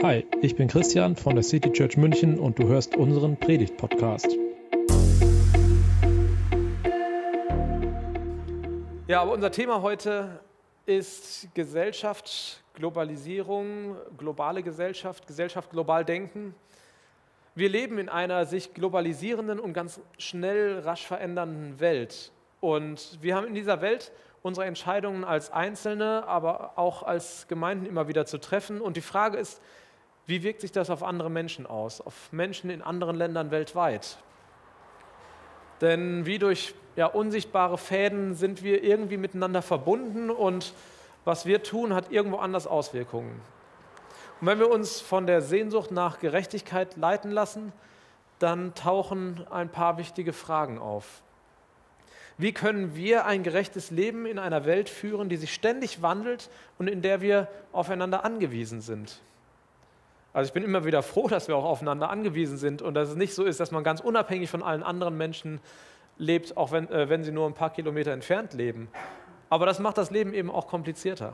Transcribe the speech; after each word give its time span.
Hi, 0.00 0.24
ich 0.42 0.54
bin 0.54 0.68
Christian 0.68 1.16
von 1.16 1.34
der 1.34 1.42
City 1.42 1.72
Church 1.72 1.96
München 1.96 2.38
und 2.38 2.56
du 2.60 2.68
hörst 2.68 2.96
unseren 2.96 3.36
Predigt-Podcast. 3.36 4.28
Ja, 9.08 9.22
aber 9.22 9.32
unser 9.32 9.50
Thema 9.50 9.82
heute 9.82 10.38
ist 10.86 11.48
Gesellschaft, 11.52 12.62
Globalisierung, 12.74 13.96
globale 14.16 14.62
Gesellschaft, 14.62 15.26
Gesellschaft 15.26 15.70
global 15.70 16.04
denken. 16.04 16.54
Wir 17.56 17.68
leben 17.68 17.98
in 17.98 18.08
einer 18.08 18.46
sich 18.46 18.74
globalisierenden 18.74 19.58
und 19.58 19.72
ganz 19.72 20.00
schnell 20.16 20.78
rasch 20.78 21.08
verändernden 21.08 21.80
Welt. 21.80 22.30
Und 22.60 23.18
wir 23.20 23.34
haben 23.34 23.48
in 23.48 23.54
dieser 23.54 23.80
Welt 23.80 24.12
unsere 24.42 24.64
Entscheidungen 24.66 25.24
als 25.24 25.50
Einzelne, 25.50 26.22
aber 26.28 26.78
auch 26.78 27.02
als 27.02 27.48
Gemeinden 27.48 27.84
immer 27.84 28.06
wieder 28.06 28.26
zu 28.26 28.38
treffen. 28.38 28.80
Und 28.80 28.96
die 28.96 29.00
Frage 29.00 29.38
ist, 29.38 29.60
wie 30.28 30.42
wirkt 30.42 30.60
sich 30.60 30.72
das 30.72 30.90
auf 30.90 31.02
andere 31.02 31.30
Menschen 31.30 31.66
aus, 31.66 32.02
auf 32.02 32.32
Menschen 32.32 32.68
in 32.68 32.82
anderen 32.82 33.16
Ländern 33.16 33.50
weltweit? 33.50 34.18
Denn 35.80 36.26
wie 36.26 36.38
durch 36.38 36.74
ja, 36.96 37.06
unsichtbare 37.06 37.78
Fäden 37.78 38.34
sind 38.34 38.62
wir 38.62 38.84
irgendwie 38.84 39.16
miteinander 39.16 39.62
verbunden 39.62 40.30
und 40.30 40.74
was 41.24 41.46
wir 41.46 41.62
tun, 41.62 41.94
hat 41.94 42.12
irgendwo 42.12 42.36
anders 42.36 42.66
Auswirkungen. 42.66 43.40
Und 44.42 44.46
wenn 44.46 44.58
wir 44.58 44.70
uns 44.70 45.00
von 45.00 45.26
der 45.26 45.40
Sehnsucht 45.40 45.92
nach 45.92 46.20
Gerechtigkeit 46.20 46.98
leiten 46.98 47.30
lassen, 47.30 47.72
dann 48.38 48.74
tauchen 48.74 49.46
ein 49.50 49.70
paar 49.70 49.96
wichtige 49.96 50.34
Fragen 50.34 50.78
auf. 50.78 51.22
Wie 52.36 52.52
können 52.52 52.94
wir 52.94 53.24
ein 53.24 53.42
gerechtes 53.42 53.90
Leben 53.90 54.26
in 54.26 54.38
einer 54.38 54.66
Welt 54.66 54.90
führen, 54.90 55.30
die 55.30 55.38
sich 55.38 55.54
ständig 55.54 56.02
wandelt 56.02 56.50
und 56.78 56.86
in 56.86 57.00
der 57.00 57.22
wir 57.22 57.48
aufeinander 57.72 58.26
angewiesen 58.26 58.82
sind? 58.82 59.22
Also 60.38 60.50
ich 60.50 60.52
bin 60.52 60.62
immer 60.62 60.84
wieder 60.84 61.02
froh, 61.02 61.26
dass 61.26 61.48
wir 61.48 61.56
auch 61.56 61.64
aufeinander 61.64 62.10
angewiesen 62.10 62.58
sind 62.58 62.80
und 62.80 62.94
dass 62.94 63.08
es 63.08 63.16
nicht 63.16 63.34
so 63.34 63.42
ist, 63.42 63.58
dass 63.58 63.72
man 63.72 63.82
ganz 63.82 63.98
unabhängig 63.98 64.48
von 64.48 64.62
allen 64.62 64.84
anderen 64.84 65.16
Menschen 65.16 65.58
lebt, 66.16 66.56
auch 66.56 66.70
wenn, 66.70 66.88
äh, 66.92 67.08
wenn 67.08 67.24
sie 67.24 67.32
nur 67.32 67.44
ein 67.44 67.54
paar 67.54 67.70
Kilometer 67.70 68.12
entfernt 68.12 68.52
leben. 68.52 68.88
Aber 69.50 69.66
das 69.66 69.80
macht 69.80 69.98
das 69.98 70.12
Leben 70.12 70.32
eben 70.34 70.48
auch 70.48 70.68
komplizierter. 70.68 71.32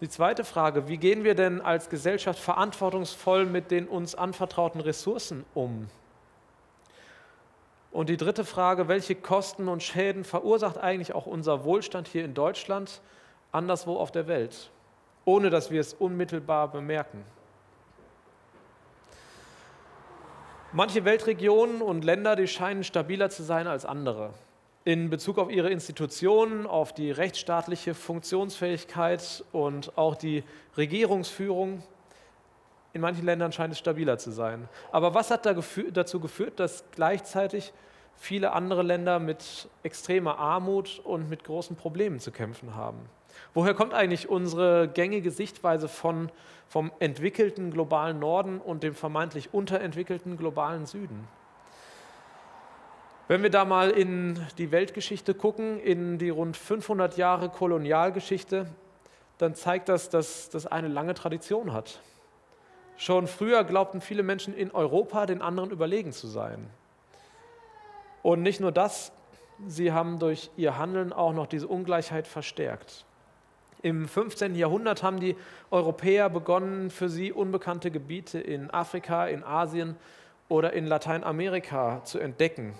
Die 0.00 0.08
zweite 0.08 0.42
Frage, 0.42 0.88
wie 0.88 0.96
gehen 0.96 1.22
wir 1.22 1.36
denn 1.36 1.60
als 1.60 1.88
Gesellschaft 1.88 2.40
verantwortungsvoll 2.40 3.46
mit 3.46 3.70
den 3.70 3.86
uns 3.86 4.16
anvertrauten 4.16 4.80
Ressourcen 4.80 5.44
um? 5.54 5.86
Und 7.92 8.08
die 8.08 8.16
dritte 8.16 8.44
Frage, 8.44 8.88
welche 8.88 9.14
Kosten 9.14 9.68
und 9.68 9.84
Schäden 9.84 10.24
verursacht 10.24 10.76
eigentlich 10.76 11.14
auch 11.14 11.26
unser 11.26 11.62
Wohlstand 11.62 12.08
hier 12.08 12.24
in 12.24 12.34
Deutschland 12.34 13.00
anderswo 13.52 13.96
auf 13.96 14.10
der 14.10 14.26
Welt, 14.26 14.72
ohne 15.24 15.50
dass 15.50 15.70
wir 15.70 15.80
es 15.80 15.94
unmittelbar 15.94 16.66
bemerken? 16.66 17.24
Manche 20.72 21.04
Weltregionen 21.04 21.82
und 21.82 22.04
Länder, 22.04 22.36
die 22.36 22.46
scheinen 22.46 22.84
stabiler 22.84 23.28
zu 23.28 23.42
sein 23.42 23.66
als 23.66 23.84
andere. 23.84 24.32
In 24.84 25.10
Bezug 25.10 25.38
auf 25.38 25.50
ihre 25.50 25.68
Institutionen, 25.68 26.64
auf 26.64 26.92
die 26.92 27.10
rechtsstaatliche 27.10 27.92
Funktionsfähigkeit 27.92 29.44
und 29.50 29.98
auch 29.98 30.14
die 30.14 30.44
Regierungsführung. 30.76 31.82
In 32.92 33.00
manchen 33.00 33.24
Ländern 33.24 33.50
scheint 33.50 33.72
es 33.72 33.80
stabiler 33.80 34.18
zu 34.18 34.30
sein. 34.30 34.68
Aber 34.92 35.12
was 35.12 35.32
hat 35.32 35.44
dazu 35.44 36.20
geführt, 36.20 36.60
dass 36.60 36.84
gleichzeitig 36.92 37.72
viele 38.14 38.52
andere 38.52 38.84
Länder 38.84 39.18
mit 39.18 39.68
extremer 39.82 40.38
Armut 40.38 41.00
und 41.02 41.28
mit 41.28 41.42
großen 41.42 41.74
Problemen 41.74 42.20
zu 42.20 42.30
kämpfen 42.30 42.76
haben? 42.76 43.00
Woher 43.54 43.74
kommt 43.74 43.94
eigentlich 43.94 44.28
unsere 44.28 44.88
gängige 44.88 45.30
Sichtweise 45.30 45.88
von, 45.88 46.30
vom 46.68 46.92
entwickelten 46.98 47.70
globalen 47.70 48.18
Norden 48.18 48.60
und 48.60 48.82
dem 48.82 48.94
vermeintlich 48.94 49.52
unterentwickelten 49.52 50.36
globalen 50.36 50.86
Süden? 50.86 51.26
Wenn 53.28 53.42
wir 53.44 53.50
da 53.50 53.64
mal 53.64 53.90
in 53.90 54.44
die 54.58 54.72
Weltgeschichte 54.72 55.34
gucken, 55.34 55.78
in 55.78 56.18
die 56.18 56.30
rund 56.30 56.56
500 56.56 57.16
Jahre 57.16 57.48
Kolonialgeschichte, 57.48 58.66
dann 59.38 59.54
zeigt 59.54 59.88
das, 59.88 60.08
dass 60.10 60.50
das 60.50 60.66
eine 60.66 60.88
lange 60.88 61.14
Tradition 61.14 61.72
hat. 61.72 62.00
Schon 62.96 63.26
früher 63.26 63.64
glaubten 63.64 64.00
viele 64.00 64.22
Menschen 64.22 64.52
in 64.52 64.72
Europa 64.72 65.26
den 65.26 65.42
anderen 65.42 65.70
überlegen 65.70 66.12
zu 66.12 66.26
sein. 66.26 66.68
Und 68.22 68.42
nicht 68.42 68.60
nur 68.60 68.72
das, 68.72 69.12
sie 69.66 69.92
haben 69.92 70.18
durch 70.18 70.50
ihr 70.56 70.76
Handeln 70.76 71.12
auch 71.12 71.32
noch 71.32 71.46
diese 71.46 71.68
Ungleichheit 71.68 72.26
verstärkt. 72.26 73.06
Im 73.82 74.06
15. 74.06 74.54
Jahrhundert 74.56 75.02
haben 75.02 75.20
die 75.20 75.36
Europäer 75.70 76.28
begonnen, 76.28 76.90
für 76.90 77.08
sie 77.08 77.32
unbekannte 77.32 77.90
Gebiete 77.90 78.38
in 78.38 78.70
Afrika, 78.70 79.26
in 79.26 79.42
Asien 79.42 79.96
oder 80.50 80.74
in 80.74 80.86
Lateinamerika 80.86 82.02
zu 82.04 82.18
entdecken. 82.18 82.74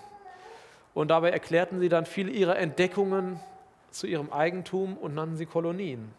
Und 0.93 1.09
dabei 1.09 1.31
erklärten 1.31 1.79
sie 1.79 1.89
dann 1.89 2.05
viele 2.05 2.31
ihrer 2.31 2.57
Entdeckungen 2.59 3.39
zu 3.89 4.05
ihrem 4.05 4.31
Eigentum 4.31 4.95
und 4.95 5.15
nannten 5.15 5.37
sie 5.37 5.47
Kolonien. 5.47 6.11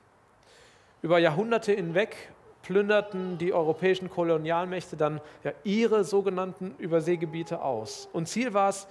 Über 1.00 1.18
Jahrhunderte 1.18 1.72
hinweg 1.72 2.16
plünderten 2.62 3.38
die 3.38 3.52
europäischen 3.52 4.10
Kolonialmächte 4.10 4.96
dann 4.96 5.20
ja, 5.44 5.52
ihre 5.62 6.02
sogenannten 6.02 6.74
Überseegebiete 6.78 7.62
aus. 7.62 8.08
Und 8.12 8.26
Ziel 8.26 8.52
war 8.52 8.70
es, 8.70 8.88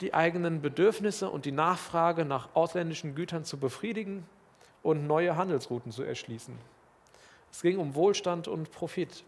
die 0.00 0.14
eigenen 0.14 0.62
Bedürfnisse 0.62 1.30
und 1.30 1.44
die 1.44 1.52
Nachfrage 1.52 2.24
nach 2.24 2.48
ausländischen 2.54 3.14
Gütern 3.14 3.44
zu 3.44 3.56
befriedigen 3.56 4.26
und 4.82 5.06
neue 5.06 5.36
Handelsrouten 5.36 5.92
zu 5.92 6.02
erschließen. 6.02 6.56
Es 7.50 7.62
ging 7.62 7.78
um 7.78 7.94
Wohlstand 7.94 8.48
und 8.48 8.70
Profit. 8.70 9.24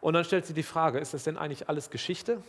Und 0.00 0.14
dann 0.14 0.24
stellt 0.24 0.46
sich 0.46 0.54
die 0.54 0.62
Frage, 0.62 0.98
ist 0.98 1.14
das 1.14 1.24
denn 1.24 1.36
eigentlich 1.36 1.68
alles 1.68 1.90
Geschichte? 1.90 2.42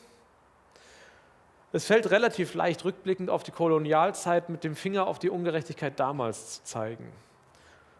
Es 1.72 1.86
fällt 1.86 2.10
relativ 2.10 2.56
leicht 2.56 2.84
rückblickend 2.84 3.30
auf 3.30 3.44
die 3.44 3.52
Kolonialzeit 3.52 4.50
mit 4.50 4.64
dem 4.64 4.76
Finger 4.76 5.06
auf 5.06 5.20
die 5.20 5.30
Ungerechtigkeit 5.30 6.00
damals 6.00 6.56
zu 6.56 6.64
zeigen. 6.64 7.12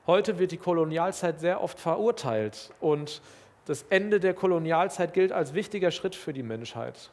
Heute 0.08 0.40
wird 0.40 0.52
die 0.52 0.58
Kolonialzeit 0.58 1.40
sehr 1.40 1.62
oft 1.62 1.80
verurteilt 1.80 2.72
und 2.80 3.22
das 3.66 3.86
Ende 3.92 4.20
der 4.20 4.34
Kolonialzeit 4.34 5.14
gilt 5.14 5.32
als 5.32 5.54
wichtiger 5.54 5.92
Schritt 5.92 6.16
für 6.16 6.34
die 6.34 6.42
Menschheit. 6.42 7.12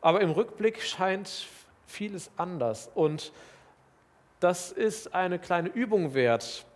Aber 0.00 0.20
im 0.20 0.30
Rückblick 0.30 0.80
scheint 0.80 1.48
vieles 1.88 2.30
anders 2.36 2.88
und 2.94 3.32
das 4.40 4.72
ist 4.72 5.14
eine 5.14 5.38
kleine 5.38 5.68
Übung 5.68 6.14
wert, 6.14 6.66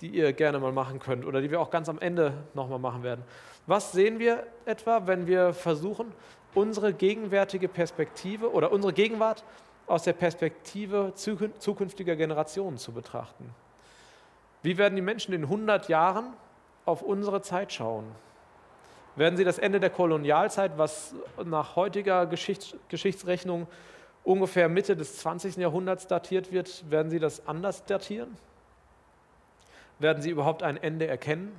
die 0.00 0.08
ihr 0.08 0.32
gerne 0.32 0.58
mal 0.58 0.72
machen 0.72 0.98
könnt 0.98 1.24
oder 1.24 1.40
die 1.40 1.50
wir 1.50 1.60
auch 1.60 1.70
ganz 1.70 1.88
am 1.88 1.98
Ende 1.98 2.34
nochmal 2.54 2.78
machen 2.78 3.02
werden. 3.02 3.24
Was 3.66 3.92
sehen 3.92 4.18
wir 4.18 4.46
etwa, 4.64 5.06
wenn 5.06 5.26
wir 5.26 5.52
versuchen, 5.52 6.12
unsere 6.54 6.92
gegenwärtige 6.92 7.68
Perspektive 7.68 8.52
oder 8.52 8.72
unsere 8.72 8.92
Gegenwart 8.92 9.44
aus 9.86 10.04
der 10.04 10.12
Perspektive 10.12 11.12
zukünftiger 11.14 12.16
Generationen 12.16 12.78
zu 12.78 12.92
betrachten? 12.92 13.54
Wie 14.62 14.76
werden 14.76 14.96
die 14.96 15.02
Menschen 15.02 15.34
in 15.34 15.44
100 15.44 15.88
Jahren 15.88 16.34
auf 16.84 17.02
unsere 17.02 17.42
Zeit 17.42 17.72
schauen? 17.72 18.04
Werden 19.16 19.36
sie 19.36 19.44
das 19.44 19.58
Ende 19.58 19.80
der 19.80 19.90
Kolonialzeit, 19.90 20.78
was 20.78 21.14
nach 21.44 21.76
heutiger 21.76 22.26
Geschichts 22.26 22.76
Geschichtsrechnung 22.88 23.66
ungefähr 24.24 24.68
Mitte 24.68 24.96
des 24.96 25.18
20. 25.18 25.56
Jahrhunderts 25.56 26.06
datiert 26.06 26.52
wird, 26.52 26.90
werden 26.90 27.10
Sie 27.10 27.18
das 27.18 27.46
anders 27.46 27.84
datieren? 27.84 28.36
Werden 29.98 30.22
Sie 30.22 30.30
überhaupt 30.30 30.62
ein 30.62 30.76
Ende 30.76 31.06
erkennen? 31.06 31.58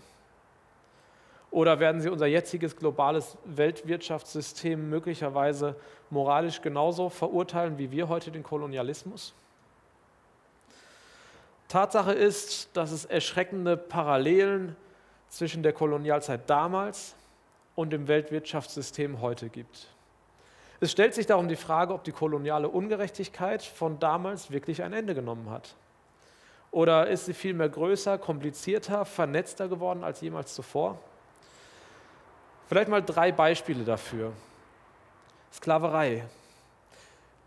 Oder 1.52 1.80
werden 1.80 2.00
Sie 2.02 2.10
unser 2.10 2.28
jetziges 2.28 2.76
globales 2.76 3.38
Weltwirtschaftssystem 3.46 4.90
möglicherweise 4.90 5.76
moralisch 6.10 6.62
genauso 6.62 7.10
verurteilen 7.10 7.78
wie 7.78 7.92
wir 7.92 8.08
heute 8.08 8.32
den 8.32 8.44
Kolonialismus? 8.44 9.34
Tatsache 11.68 12.14
ist, 12.14 12.70
dass 12.76 12.92
es 12.92 13.06
erschreckende 13.06 13.78
Parallelen 13.78 14.76
zwischen 15.30 15.64
der 15.64 15.74
Kolonialzeit 15.74 16.50
damals 16.50 17.16
und 17.76 17.92
dem 17.92 18.08
Weltwirtschaftssystem 18.08 19.22
heute 19.22 19.50
gibt. 19.50 19.88
Es 20.82 20.92
stellt 20.92 21.14
sich 21.14 21.26
darum 21.26 21.50
die 21.50 21.58
Frage, 21.58 21.94
ob 21.94 22.04
die 22.04 22.12
koloniale 22.12 22.70
Ungerechtigkeit 22.70 23.62
von 23.62 24.00
damals 24.00 24.50
wirklich 24.50 24.82
ein 24.82 24.94
Ende 24.94 25.14
genommen 25.14 25.50
hat. 25.50 25.76
Oder 26.72 27.08
ist 27.08 27.26
sie 27.26 27.34
vielmehr 27.34 27.68
größer, 27.68 28.18
komplizierter, 28.18 29.04
vernetzter 29.04 29.68
geworden 29.68 30.04
als 30.04 30.22
jemals 30.22 30.54
zuvor? 30.54 30.98
Vielleicht 32.68 32.90
mal 32.90 33.04
drei 33.04 33.32
Beispiele 33.32 33.84
dafür. 33.84 34.32
Sklaverei. 35.52 36.26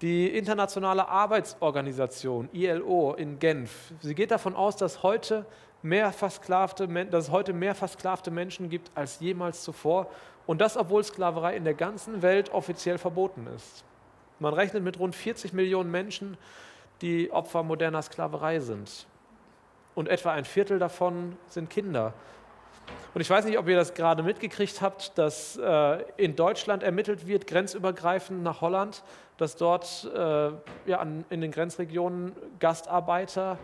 Die 0.03 0.37
Internationale 0.37 1.09
Arbeitsorganisation 1.09 2.49
ILO 2.53 3.15
in 3.15 3.39
Genf, 3.39 3.93
sie 4.01 4.17
geht 4.17 4.33
davon 4.33 4.57
aus, 4.57 4.75
dass, 4.75 5.05
heute 5.05 5.47
mehr 5.81 6.13
versklavte, 6.13 6.89
dass 7.07 7.27
es 7.27 7.31
heute 7.31 7.53
mehr 7.53 7.77
versklavte 7.77 8.33
Menschen 8.33 8.69
gibt 8.69 8.91
als 8.97 9.21
jemals 9.21 9.63
zuvor 9.63 10.09
und 10.47 10.61
das, 10.61 10.77
obwohl 10.77 11.05
Sklaverei 11.05 11.57
in 11.57 11.65
der 11.65 11.75
ganzen 11.75 12.23
Welt 12.23 12.53
offiziell 12.53 12.99
verboten 12.99 13.47
ist. 13.55 13.85
Man 14.39 14.55
rechnet 14.55 14.83
mit 14.83 14.99
rund 14.99 15.15
40 15.15 15.53
Millionen 15.53 15.91
Menschen, 15.91 16.37
die 17.01 17.31
Opfer 17.31 17.63
moderner 17.63 18.03
Sklaverei 18.03 18.61
sind. 18.61 19.07
Und 19.95 20.09
etwa 20.09 20.33
ein 20.33 20.45
Viertel 20.45 20.79
davon 20.79 21.37
sind 21.49 21.71
Kinder. 21.71 22.15
Und 23.15 23.21
ich 23.21 23.29
weiß 23.29 23.45
nicht, 23.45 23.59
ob 23.59 23.69
ihr 23.69 23.77
das 23.77 23.95
gerade 23.95 24.23
mitgekriegt 24.23 24.81
habt, 24.81 25.17
dass 25.19 25.57
äh, 25.57 26.03
in 26.17 26.35
Deutschland 26.35 26.83
ermittelt 26.83 27.27
wird, 27.27 27.47
grenzübergreifend 27.47 28.43
nach 28.43 28.63
Holland, 28.63 29.05
dass 29.37 29.57
dort 29.57 30.11
äh, 30.15 30.51
ja, 30.87 30.99
an, 30.99 31.25
in 31.29 31.41
den 31.41 31.51
Grenzregionen 31.51 32.33
Gastarbeiter 32.59 33.59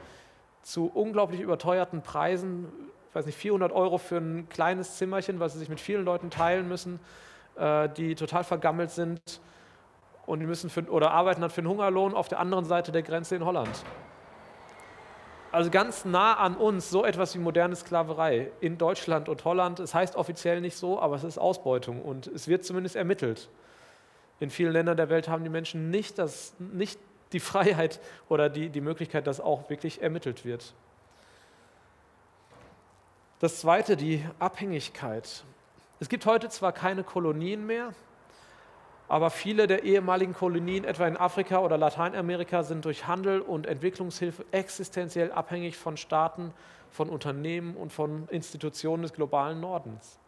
zu 0.63 0.91
unglaublich 0.93 1.41
überteuerten 1.41 2.03
Preisen, 2.03 2.67
ich 3.09 3.15
weiß 3.15 3.27
nicht, 3.27 3.39
400 3.39 3.73
Euro 3.73 3.99
für 3.99 4.19
ein 4.19 4.49
kleines 4.49 4.97
Zimmerchen, 4.97 5.41
was 5.41 5.55
sie 5.55 5.59
sich 5.59 5.69
mit 5.69 5.81
vielen 5.81 6.05
Leuten 6.05 6.31
teilen 6.31 6.69
müssen, 6.69 7.01
äh, 7.57 7.89
die 7.89 8.15
total 8.15 8.45
vergammelt 8.45 8.91
sind 8.91 9.41
und 10.27 10.41
die 10.41 10.47
müssen 10.47 10.69
für, 10.69 10.83
oder 10.91 11.11
arbeiten 11.11 11.41
dann 11.41 11.51
für 11.51 11.63
einen 11.63 11.69
Hungerlohn 11.69 12.15
auf 12.15 12.29
der 12.29 12.39
anderen 12.39 12.65
Seite 12.65 12.93
der 12.93 13.03
Grenze 13.03 13.35
in 13.35 13.45
Holland. 13.45 13.85
Also 15.51 15.71
ganz 15.71 16.05
nah 16.05 16.35
an 16.35 16.57
uns 16.57 16.91
so 16.91 17.07
etwas 17.07 17.35
wie 17.35 17.39
moderne 17.39 17.75
Sklaverei 17.75 18.51
in 18.61 18.77
Deutschland 18.77 19.31
und 19.31 19.45
Holland. 19.47 19.81
Es 19.81 19.95
heißt 19.95 20.15
offiziell 20.17 20.61
nicht 20.61 20.77
so, 20.77 21.01
aber 21.01 21.17
es 21.17 21.25
ist 21.25 21.39
Ausbeutung 21.39 22.03
und 22.03 22.27
es 22.27 22.49
wird 22.49 22.65
zumindest 22.65 22.97
ermittelt. 22.97 23.49
In 24.41 24.51
vielen 24.51 24.73
Ländern 24.73 24.99
der 24.99 25.09
Welt 25.09 25.29
haben 25.29 25.45
die 25.45 25.51
Menschen 25.51 25.91
nicht, 25.91 26.19
das, 26.19 26.55
nicht 26.59 27.01
die 27.33 27.41
Freiheit 27.41 27.99
oder 28.29 28.51
die, 28.51 28.69
die 28.69 28.83
Möglichkeit, 28.83 29.27
dass 29.27 29.41
auch 29.41 29.71
wirklich 29.71 30.03
ermittelt 30.03 30.45
wird. 30.45 30.75
Das 33.41 33.61
Zweite, 33.61 33.97
die 33.97 34.25
Abhängigkeit. 34.41 35.45
Es 36.01 36.09
gibt 36.09 36.27
heute 36.27 36.49
zwar 36.49 36.73
keine 36.73 37.05
Kolonien 37.05 37.65
mehr, 37.69 37.95
aber 39.07 39.31
viele 39.31 39.69
der 39.69 39.85
ehemaligen 39.85 40.35
Kolonien, 40.35 40.83
etwa 40.83 41.07
in 41.07 41.17
Afrika 41.17 41.61
oder 41.61 41.79
Lateinamerika, 41.79 42.65
sind 42.65 42.85
durch 42.85 43.07
Handel 43.07 43.41
und 43.41 43.67
Entwicklungshilfe 43.67 44.45
existenziell 44.51 45.31
abhängig 45.31 45.77
von 45.77 45.97
Staaten, 45.97 46.53
von 46.91 47.09
Unternehmen 47.09 47.77
und 47.77 47.93
von 47.93 48.27
Institutionen 48.29 49.05
des 49.05 49.13
globalen 49.13 49.61
Nordens. 49.61 50.19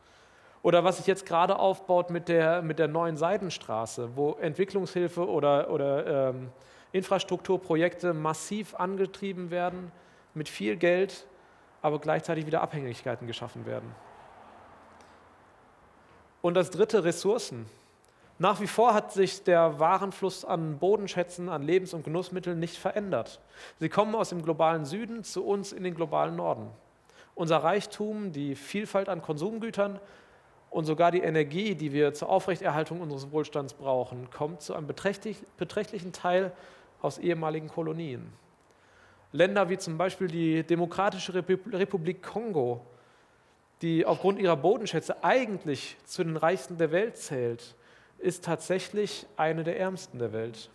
Oder 0.63 0.85
was 0.85 0.99
sich 0.99 1.09
jetzt 1.09 1.27
gerade 1.27 1.59
aufbaut 1.59 2.11
mit 2.11 2.29
der, 2.29 2.63
mit 2.63 2.79
der 2.79 2.87
neuen 2.87 3.17
Seidenstraße, 3.17 4.11
wo 4.15 4.37
Entwicklungshilfe 4.41 5.27
oder, 5.27 5.71
oder 5.73 6.29
ähm, 6.29 6.51
Infrastrukturprojekte 6.93 8.15
massiv 8.15 8.77
angetrieben 8.77 9.51
werden, 9.51 9.91
mit 10.33 10.49
viel 10.49 10.77
Geld, 10.77 11.27
aber 11.83 11.99
gleichzeitig 11.99 12.47
wieder 12.47 12.61
Abhängigkeiten 12.61 13.27
geschaffen 13.27 13.67
werden. 13.67 13.95
Und 16.43 16.55
das 16.55 16.71
dritte, 16.71 17.05
Ressourcen. 17.05 17.67
Nach 18.39 18.61
wie 18.61 18.67
vor 18.67 18.95
hat 18.95 19.13
sich 19.13 19.45
der 19.45 19.79
Warenfluss 19.79 20.47
an 20.47 20.79
Bodenschätzen, 20.79 21.51
an 21.51 21.63
Lebens- 21.63 21.93
und 21.93 22.05
Genussmitteln 22.05 22.59
nicht 22.59 22.79
verändert. 22.79 23.39
Sie 23.79 23.91
kommen 23.91 24.15
aus 24.15 24.31
dem 24.31 24.43
globalen 24.43 24.87
Süden 24.87 25.25
zu 25.25 25.45
uns 25.45 25.73
in 25.73 25.85
den 25.85 25.95
globalen 25.95 26.37
Norden. 26.37 26.71
Unser 27.35 27.59
Reichtum, 27.59 28.33
die 28.33 28.55
Vielfalt 28.55 29.11
an 29.11 29.21
Konsumgütern 29.21 30.01
und 30.71 30.87
sogar 30.87 31.11
die 31.11 31.21
Energie, 31.21 31.75
die 31.75 31.93
wir 31.93 32.15
zur 32.15 32.31
Aufrechterhaltung 32.31 33.03
unseres 33.03 33.31
Wohlstands 33.31 33.75
brauchen, 33.75 34.31
kommt 34.31 34.63
zu 34.63 34.75
einem 34.75 34.87
beträchtlichen 34.87 36.13
Teil 36.13 36.53
aus 37.03 37.19
ehemaligen 37.19 37.69
Kolonien. 37.69 38.33
Länder 39.33 39.69
wie 39.69 39.79
zum 39.79 39.97
Beispiel 39.97 40.27
die 40.27 40.63
Demokratische 40.65 41.35
Republik 41.35 42.23
Kongo, 42.23 42.85
die 43.83 44.05
aufgrund 44.05 44.39
ihrer 44.39 44.57
Bodenschätze 44.57 45.23
eigentlich 45.23 45.97
zu 46.05 46.25
den 46.25 46.37
reichsten 46.37 46.79
der 46.79 46.91
Welt 46.91 47.17
zählt, 47.17 47.77
ist 48.19 48.45
tatsächlich 48.45 49.27
eine 49.37 49.65
der 49.65 49.79
ärmsten 49.79 50.19
der 50.19 50.33
Welt. 50.33 50.71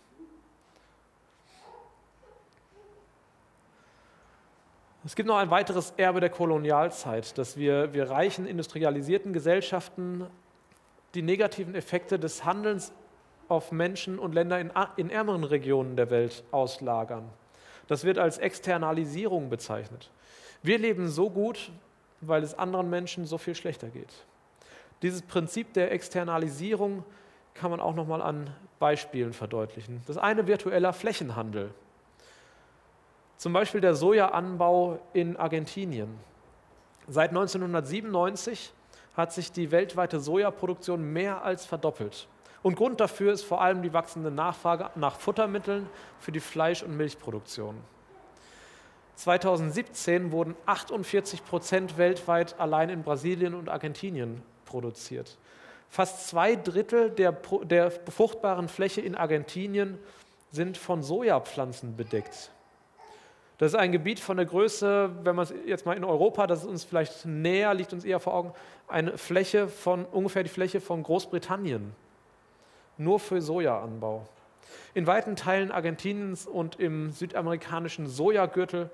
Es 5.04 5.14
gibt 5.14 5.28
noch 5.28 5.36
ein 5.36 5.50
weiteres 5.50 5.92
Erbe 5.96 6.18
der 6.18 6.30
Kolonialzeit, 6.30 7.38
dass 7.38 7.56
wir, 7.56 7.94
wir 7.94 8.10
reichen 8.10 8.44
industrialisierten 8.44 9.32
Gesellschaften 9.32 10.26
die 11.14 11.22
negativen 11.22 11.76
Effekte 11.76 12.18
des 12.18 12.44
Handelns 12.44 12.92
auf 13.46 13.70
Menschen 13.70 14.18
und 14.18 14.34
Länder 14.34 14.58
in, 14.58 14.72
in 14.96 15.10
ärmeren 15.10 15.44
Regionen 15.44 15.94
der 15.94 16.10
Welt 16.10 16.42
auslagern. 16.50 17.30
Das 17.88 18.04
wird 18.04 18.18
als 18.18 18.38
Externalisierung 18.38 19.48
bezeichnet. 19.48 20.10
Wir 20.62 20.78
leben 20.78 21.08
so 21.08 21.30
gut, 21.30 21.70
weil 22.20 22.42
es 22.42 22.58
anderen 22.58 22.90
Menschen 22.90 23.26
so 23.26 23.38
viel 23.38 23.54
schlechter 23.54 23.88
geht. 23.88 24.12
Dieses 25.02 25.22
Prinzip 25.22 25.72
der 25.74 25.92
Externalisierung 25.92 27.04
kann 27.54 27.70
man 27.70 27.80
auch 27.80 27.94
noch 27.94 28.06
mal 28.06 28.22
an 28.22 28.54
Beispielen 28.78 29.32
verdeutlichen. 29.32 30.02
Das 30.06 30.18
eine 30.18 30.46
virtueller 30.46 30.92
Flächenhandel. 30.92 31.72
Zum 33.36 33.52
Beispiel 33.52 33.80
der 33.80 33.94
Sojaanbau 33.94 34.98
in 35.12 35.36
Argentinien. 35.36 36.18
Seit 37.06 37.30
1997 37.30 38.72
hat 39.16 39.32
sich 39.32 39.52
die 39.52 39.70
weltweite 39.70 40.20
Sojaproduktion 40.20 41.12
mehr 41.12 41.42
als 41.42 41.64
verdoppelt. 41.64 42.28
Und 42.66 42.74
Grund 42.74 42.98
dafür 42.98 43.32
ist 43.32 43.44
vor 43.44 43.60
allem 43.60 43.80
die 43.82 43.92
wachsende 43.92 44.32
Nachfrage 44.32 44.90
nach 44.96 45.20
Futtermitteln 45.20 45.88
für 46.18 46.32
die 46.32 46.40
Fleisch- 46.40 46.82
und 46.82 46.96
Milchproduktion. 46.96 47.76
2017 49.14 50.32
wurden 50.32 50.56
48 50.66 51.44
Prozent 51.44 51.96
weltweit 51.96 52.58
allein 52.58 52.90
in 52.90 53.04
Brasilien 53.04 53.54
und 53.54 53.68
Argentinien 53.68 54.42
produziert. 54.64 55.38
Fast 55.90 56.26
zwei 56.26 56.56
Drittel 56.56 57.10
der, 57.10 57.30
der 57.62 57.90
befruchtbaren 57.90 58.66
Fläche 58.66 59.00
in 59.00 59.14
Argentinien 59.14 60.00
sind 60.50 60.76
von 60.76 61.04
Sojapflanzen 61.04 61.94
bedeckt. 61.94 62.50
Das 63.58 63.74
ist 63.74 63.78
ein 63.78 63.92
Gebiet 63.92 64.18
von 64.18 64.38
der 64.38 64.46
Größe, 64.46 65.12
wenn 65.22 65.36
man 65.36 65.44
es 65.44 65.54
jetzt 65.66 65.86
mal 65.86 65.96
in 65.96 66.02
Europa, 66.02 66.48
das 66.48 66.62
ist 66.62 66.66
uns 66.66 66.82
vielleicht 66.82 67.26
näher, 67.26 67.74
liegt 67.74 67.92
uns 67.92 68.04
eher 68.04 68.18
vor 68.18 68.34
Augen, 68.34 68.52
eine 68.88 69.16
Fläche 69.18 69.68
von 69.68 70.04
ungefähr 70.04 70.42
die 70.42 70.48
Fläche 70.48 70.80
von 70.80 71.04
Großbritannien. 71.04 71.94
Nur 72.98 73.20
für 73.20 73.40
Sojaanbau. 73.40 74.26
In 74.94 75.06
weiten 75.06 75.36
Teilen 75.36 75.70
Argentiniens 75.70 76.46
und 76.46 76.80
im 76.80 77.10
südamerikanischen 77.10 78.08
Sojagürtel 78.08 78.90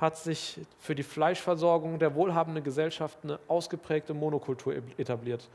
hat 0.00 0.16
sich 0.16 0.60
für 0.78 0.94
die 0.94 1.02
Fleischversorgung 1.02 1.98
der 1.98 2.14
wohlhabenden 2.14 2.62
Gesellschaft 2.62 3.18
eine 3.22 3.38
ausgeprägte 3.48 4.14
Monokultur 4.14 4.74
etabliert. 4.98 5.48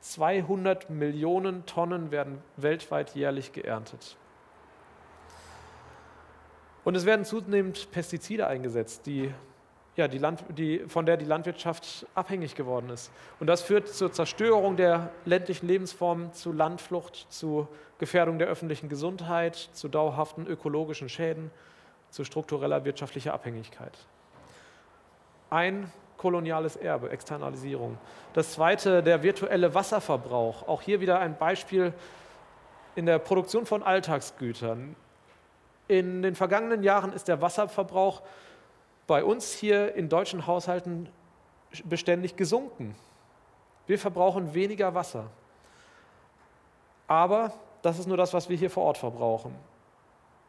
200 0.00 0.90
Millionen 0.90 1.66
Tonnen 1.66 2.10
werden 2.10 2.38
weltweit 2.56 3.14
jährlich 3.14 3.52
geerntet. 3.52 4.16
Und 6.84 6.94
es 6.94 7.04
werden 7.04 7.24
zunehmend 7.24 7.90
Pestizide 7.90 8.46
eingesetzt, 8.46 9.06
die, 9.06 9.34
ja, 9.98 10.06
die 10.06 10.18
Land, 10.18 10.44
die, 10.56 10.78
von 10.86 11.06
der 11.06 11.16
die 11.16 11.24
Landwirtschaft 11.24 12.06
abhängig 12.14 12.54
geworden 12.54 12.88
ist. 12.88 13.10
Und 13.40 13.48
das 13.48 13.62
führt 13.62 13.88
zur 13.88 14.12
Zerstörung 14.12 14.76
der 14.76 15.10
ländlichen 15.24 15.66
Lebensformen, 15.66 16.32
zu 16.32 16.52
Landflucht, 16.52 17.26
zu 17.30 17.66
Gefährdung 17.98 18.38
der 18.38 18.46
öffentlichen 18.46 18.88
Gesundheit, 18.88 19.56
zu 19.56 19.88
dauerhaften 19.88 20.46
ökologischen 20.46 21.08
Schäden, 21.08 21.50
zu 22.10 22.24
struktureller 22.24 22.84
wirtschaftlicher 22.84 23.34
Abhängigkeit. 23.34 23.92
Ein 25.50 25.92
koloniales 26.16 26.76
Erbe, 26.76 27.10
Externalisierung. 27.10 27.98
Das 28.34 28.52
zweite, 28.52 29.02
der 29.02 29.24
virtuelle 29.24 29.74
Wasserverbrauch. 29.74 30.68
Auch 30.68 30.80
hier 30.80 31.00
wieder 31.00 31.18
ein 31.18 31.36
Beispiel 31.36 31.92
in 32.94 33.06
der 33.06 33.18
Produktion 33.18 33.66
von 33.66 33.82
Alltagsgütern. 33.82 34.94
In 35.88 36.22
den 36.22 36.36
vergangenen 36.36 36.84
Jahren 36.84 37.12
ist 37.12 37.26
der 37.26 37.42
Wasserverbrauch 37.42 38.22
bei 39.08 39.24
uns 39.24 39.52
hier 39.52 39.94
in 39.94 40.08
deutschen 40.08 40.46
Haushalten 40.46 41.08
beständig 41.84 42.36
gesunken. 42.36 42.94
Wir 43.86 43.98
verbrauchen 43.98 44.54
weniger 44.54 44.94
Wasser. 44.94 45.30
Aber 47.08 47.54
das 47.82 47.98
ist 47.98 48.06
nur 48.06 48.18
das, 48.18 48.34
was 48.34 48.50
wir 48.50 48.56
hier 48.56 48.70
vor 48.70 48.84
Ort 48.84 48.98
verbrauchen. 48.98 49.54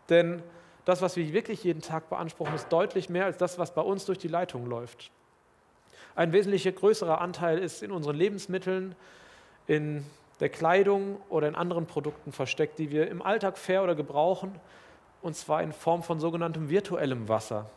Denn 0.09 0.43
das, 0.83 1.01
was 1.01 1.15
wir 1.15 1.31
wirklich 1.31 1.63
jeden 1.63 1.81
Tag 1.81 2.09
beanspruchen, 2.09 2.53
ist 2.53 2.67
deutlich 2.67 3.09
mehr 3.09 3.25
als 3.25 3.37
das, 3.37 3.57
was 3.57 3.73
bei 3.73 3.81
uns 3.81 4.05
durch 4.05 4.17
die 4.17 4.27
Leitung 4.27 4.65
läuft. 4.65 5.09
Ein 6.15 6.33
wesentlich 6.33 6.63
größerer 6.75 7.21
Anteil 7.21 7.59
ist 7.59 7.81
in 7.81 7.91
unseren 7.91 8.17
Lebensmitteln, 8.17 8.93
in 9.67 10.05
der 10.41 10.49
Kleidung 10.49 11.21
oder 11.29 11.47
in 11.47 11.55
anderen 11.55 11.85
Produkten 11.85 12.33
versteckt, 12.33 12.77
die 12.77 12.91
wir 12.91 13.09
im 13.09 13.21
Alltag 13.21 13.57
fair 13.57 13.83
oder 13.83 13.95
gebrauchen, 13.95 14.59
und 15.21 15.35
zwar 15.35 15.63
in 15.63 15.71
Form 15.71 16.03
von 16.03 16.19
sogenanntem 16.19 16.69
virtuellem 16.69 17.29
Wasser. 17.29 17.69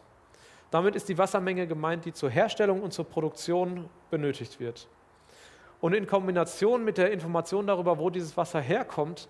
Damit 0.73 0.97
ist 0.97 1.09
die 1.09 1.17
Wassermenge 1.17 1.69
gemeint, 1.69 2.05
die 2.05 2.13
zur 2.13 2.31
Herstellung 2.31 2.83
und 2.83 2.93
zur 2.93 3.05
Produktion 3.05 3.89
benötigt 4.11 4.59
wird. 4.59 4.89
Und 5.81 5.95
in 5.95 6.09
Kombination 6.09 6.85
mit 6.85 6.99
der 6.99 7.13
Information 7.13 7.69
darüber, 7.69 7.99
wo 7.99 8.11
dieses 8.11 8.37
Wasser 8.37 8.61
herkommt, 8.61 9.29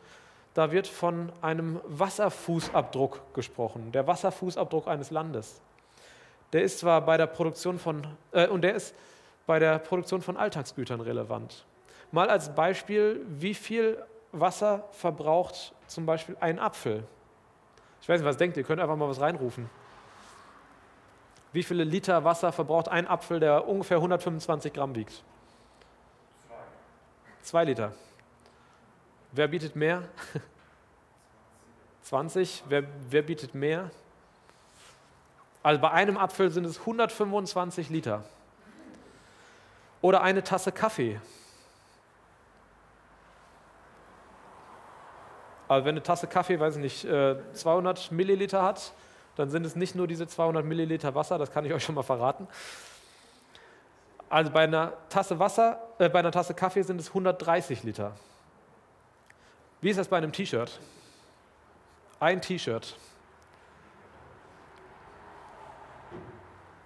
da 0.54 0.72
wird 0.72 0.86
von 0.86 1.30
einem 1.42 1.80
Wasserfußabdruck 1.84 3.34
gesprochen, 3.34 3.92
der 3.92 4.06
Wasserfußabdruck 4.06 4.88
eines 4.88 5.10
Landes 5.10 5.60
der 6.52 6.62
ist 6.62 6.78
zwar 6.78 7.00
bei 7.00 7.16
der 7.16 7.26
Produktion 7.26 7.78
von, 7.78 8.06
äh, 8.32 8.46
und 8.46 8.62
der 8.62 8.74
ist 8.74 8.94
bei 9.46 9.58
der 9.58 9.78
Produktion 9.78 10.22
von 10.22 10.36
Alltagsgütern 10.36 11.00
relevant. 11.00 11.64
Mal 12.10 12.28
als 12.28 12.54
Beispiel, 12.54 13.24
wie 13.28 13.54
viel 13.54 14.02
Wasser 14.32 14.84
verbraucht 14.92 15.74
zum 15.86 16.06
Beispiel 16.06 16.36
ein 16.40 16.58
Apfel? 16.58 17.04
Ich 18.00 18.08
weiß 18.08 18.20
nicht, 18.20 18.28
was 18.28 18.36
denkt 18.36 18.56
ihr? 18.56 18.64
Könnt 18.64 18.80
einfach 18.80 18.96
mal 18.96 19.08
was 19.08 19.20
reinrufen. 19.20 19.68
Wie 21.52 21.62
viele 21.62 21.84
Liter 21.84 22.24
Wasser 22.24 22.50
verbraucht 22.50 22.88
ein 22.88 23.06
Apfel, 23.06 23.38
der 23.38 23.68
ungefähr 23.68 23.98
125 23.98 24.72
Gramm 24.72 24.94
wiegt? 24.94 25.22
Zwei. 26.46 26.54
Zwei 27.42 27.64
Liter. 27.64 27.92
Wer 29.32 29.48
bietet 29.48 29.76
mehr? 29.76 30.02
20. 32.02 32.64
Wer, 32.68 32.84
wer 33.10 33.22
bietet 33.22 33.54
mehr? 33.54 33.90
Also 35.62 35.80
bei 35.80 35.90
einem 35.90 36.16
Apfel 36.16 36.50
sind 36.50 36.64
es 36.64 36.80
125 36.80 37.90
Liter. 37.90 38.24
Oder 40.00 40.22
eine 40.22 40.42
Tasse 40.42 40.72
Kaffee. 40.72 41.20
Also 45.68 45.84
wenn 45.84 45.94
eine 45.94 46.02
Tasse 46.02 46.26
Kaffee, 46.26 46.58
weiß 46.58 46.76
ich 46.76 46.82
nicht, 46.82 47.00
200 47.02 48.10
äh, 48.10 48.14
Milliliter 48.14 48.62
hat, 48.62 48.92
dann 49.36 49.50
sind 49.50 49.64
es 49.64 49.76
nicht 49.76 49.94
nur 49.94 50.06
diese 50.06 50.26
200 50.26 50.64
Milliliter 50.64 51.14
Wasser, 51.14 51.38
das 51.38 51.50
kann 51.50 51.64
ich 51.64 51.72
euch 51.72 51.82
schon 51.82 51.94
mal 51.94 52.02
verraten. 52.02 52.46
Also 54.28 54.50
bei 54.50 54.64
einer 54.64 54.94
Tasse 55.08 55.38
Wasser, 55.38 55.78
äh, 55.98 56.08
bei 56.08 56.20
einer 56.20 56.32
Tasse 56.32 56.54
Kaffee 56.54 56.82
sind 56.82 57.00
es 57.00 57.08
130 57.08 57.82
Liter. 57.82 58.12
Wie 59.80 59.90
ist 59.90 59.98
das 59.98 60.08
bei 60.08 60.16
einem 60.16 60.32
T-Shirt? 60.32 60.80
Ein 62.20 62.40
T-Shirt. 62.40 62.96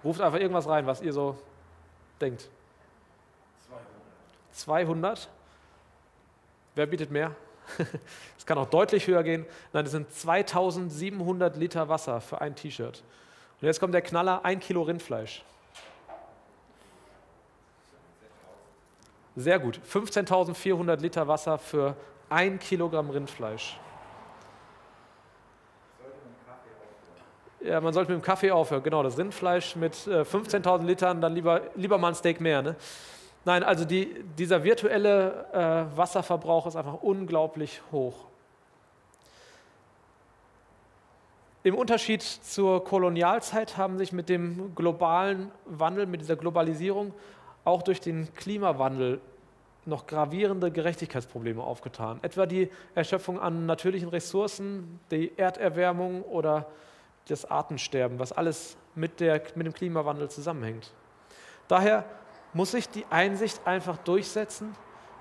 Ruft 0.03 0.21
einfach 0.21 0.39
irgendwas 0.39 0.67
rein, 0.67 0.87
was 0.87 1.01
ihr 1.01 1.13
so 1.13 1.37
denkt. 2.19 2.49
200. 4.51 4.87
200? 5.21 5.29
Wer 6.75 6.85
bietet 6.85 7.11
mehr? 7.11 7.35
Es 8.37 8.45
kann 8.45 8.57
auch 8.57 8.69
deutlich 8.69 9.07
höher 9.07 9.23
gehen. 9.23 9.45
Nein, 9.73 9.85
es 9.85 9.91
sind 9.91 10.09
2700 10.09 11.57
Liter 11.57 11.89
Wasser 11.89 12.21
für 12.21 12.39
ein 12.39 12.55
T-Shirt. 12.55 13.03
Und 13.59 13.65
jetzt 13.65 13.79
kommt 13.79 13.93
der 13.93 14.01
Knaller, 14.01 14.45
ein 14.45 14.61
Kilo 14.61 14.83
Rindfleisch. 14.83 15.43
Sehr 19.35 19.59
gut. 19.59 19.79
15.400 19.91 20.99
Liter 21.01 21.27
Wasser 21.27 21.57
für 21.57 21.95
ein 22.29 22.57
Kilogramm 22.57 23.09
Rindfleisch. 23.09 23.77
Ja, 27.59 27.81
man 27.81 27.93
sollte 27.93 28.11
mit 28.11 28.21
dem 28.21 28.25
Kaffee 28.25 28.51
aufhören. 28.51 28.81
Genau, 28.81 29.03
das 29.03 29.17
Rindfleisch 29.17 29.75
mit 29.75 29.93
15.000 29.93 30.81
äh, 30.81 30.85
Litern, 30.85 31.21
dann 31.21 31.33
lieber, 31.33 31.61
lieber 31.75 31.97
mal 31.97 32.09
ein 32.09 32.15
Steak 32.15 32.39
mehr. 32.39 32.61
Ne? 32.61 32.75
Nein, 33.47 33.63
also 33.63 33.85
die, 33.85 34.25
dieser 34.37 34.65
virtuelle 34.65 35.45
äh, 35.53 35.97
Wasserverbrauch 35.97 36.67
ist 36.67 36.75
einfach 36.75 37.01
unglaublich 37.01 37.81
hoch. 37.93 38.25
Im 41.63 41.73
Unterschied 41.73 42.23
zur 42.23 42.83
Kolonialzeit 42.83 43.77
haben 43.77 43.97
sich 43.97 44.11
mit 44.11 44.27
dem 44.27 44.75
globalen 44.75 45.49
Wandel, 45.63 46.07
mit 46.07 46.19
dieser 46.19 46.35
Globalisierung, 46.35 47.13
auch 47.63 47.83
durch 47.83 48.01
den 48.01 48.33
Klimawandel 48.33 49.21
noch 49.85 50.07
gravierende 50.07 50.69
Gerechtigkeitsprobleme 50.69 51.63
aufgetan. 51.63 52.19
Etwa 52.23 52.47
die 52.47 52.69
Erschöpfung 52.95 53.39
an 53.39 53.65
natürlichen 53.65 54.09
Ressourcen, 54.09 54.99
die 55.09 55.31
Erderwärmung 55.37 56.23
oder 56.23 56.65
das 57.29 57.49
Artensterben, 57.49 58.19
was 58.19 58.33
alles 58.33 58.75
mit, 58.93 59.21
der, 59.21 59.41
mit 59.55 59.65
dem 59.65 59.73
Klimawandel 59.73 60.29
zusammenhängt. 60.29 60.91
Daher 61.69 62.03
muss 62.53 62.71
sich 62.71 62.89
die 62.89 63.05
Einsicht 63.09 63.65
einfach 63.65 63.97
durchsetzen, 63.97 64.75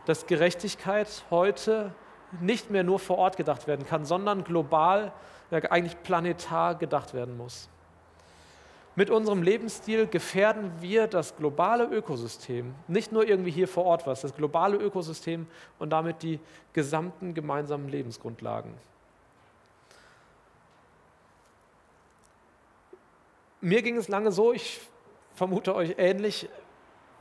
dass 0.07 0.27
Gerechtigkeit 0.27 1.25
heute 1.31 1.93
nicht 2.41 2.71
mehr 2.71 2.85
nur 2.85 2.99
vor 2.99 3.19
Ort 3.19 3.37
gedacht 3.37 3.67
werden 3.67 3.87
kann, 3.87 4.05
sondern 4.05 4.45
global, 4.45 5.13
ja, 5.51 5.59
eigentlich 5.71 6.03
planetar 6.03 6.75
gedacht 6.75 7.15
werden 7.15 7.37
muss. 7.37 7.69
Mit 8.95 9.11
unserem 9.11 9.43
Lebensstil 9.43 10.07
gefährden 10.07 10.73
wir 10.81 11.07
das 11.07 11.37
globale 11.37 11.85
Ökosystem, 11.85 12.75
nicht 12.89 13.13
nur 13.13 13.29
irgendwie 13.29 13.51
hier 13.51 13.69
vor 13.69 13.85
Ort 13.85 14.07
was, 14.07 14.23
das 14.23 14.35
globale 14.35 14.79
Ökosystem 14.79 15.47
und 15.79 15.91
damit 15.91 16.23
die 16.23 16.41
gesamten 16.73 17.35
gemeinsamen 17.35 17.89
Lebensgrundlagen. 17.89 18.73
Mir 23.61 23.83
ging 23.83 23.99
es 23.99 24.09
lange 24.09 24.33
so, 24.33 24.53
ich 24.53 24.81
vermute 25.35 25.75
euch 25.75 25.97
ähnlich. 25.99 26.49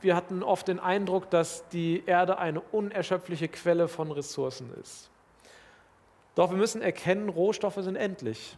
Wir 0.00 0.14
hatten 0.14 0.42
oft 0.42 0.68
den 0.68 0.78
Eindruck, 0.78 1.30
dass 1.30 1.68
die 1.68 2.04
Erde 2.06 2.38
eine 2.38 2.60
unerschöpfliche 2.60 3.48
Quelle 3.48 3.88
von 3.88 4.12
Ressourcen 4.12 4.72
ist. 4.80 5.10
Doch 6.34 6.50
wir 6.50 6.58
müssen 6.58 6.82
erkennen, 6.82 7.28
Rohstoffe 7.28 7.76
sind 7.76 7.96
endlich. 7.96 8.56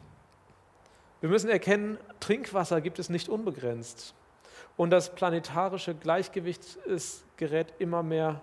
Wir 1.20 1.28
müssen 1.30 1.48
erkennen, 1.48 1.98
Trinkwasser 2.20 2.80
gibt 2.80 2.98
es 2.98 3.08
nicht 3.08 3.28
unbegrenzt. 3.28 4.14
Und 4.76 4.90
das 4.90 5.14
planetarische 5.14 5.94
Gleichgewicht 5.94 6.76
ist, 6.86 7.24
gerät 7.36 7.72
immer 7.78 8.02
mehr 8.02 8.40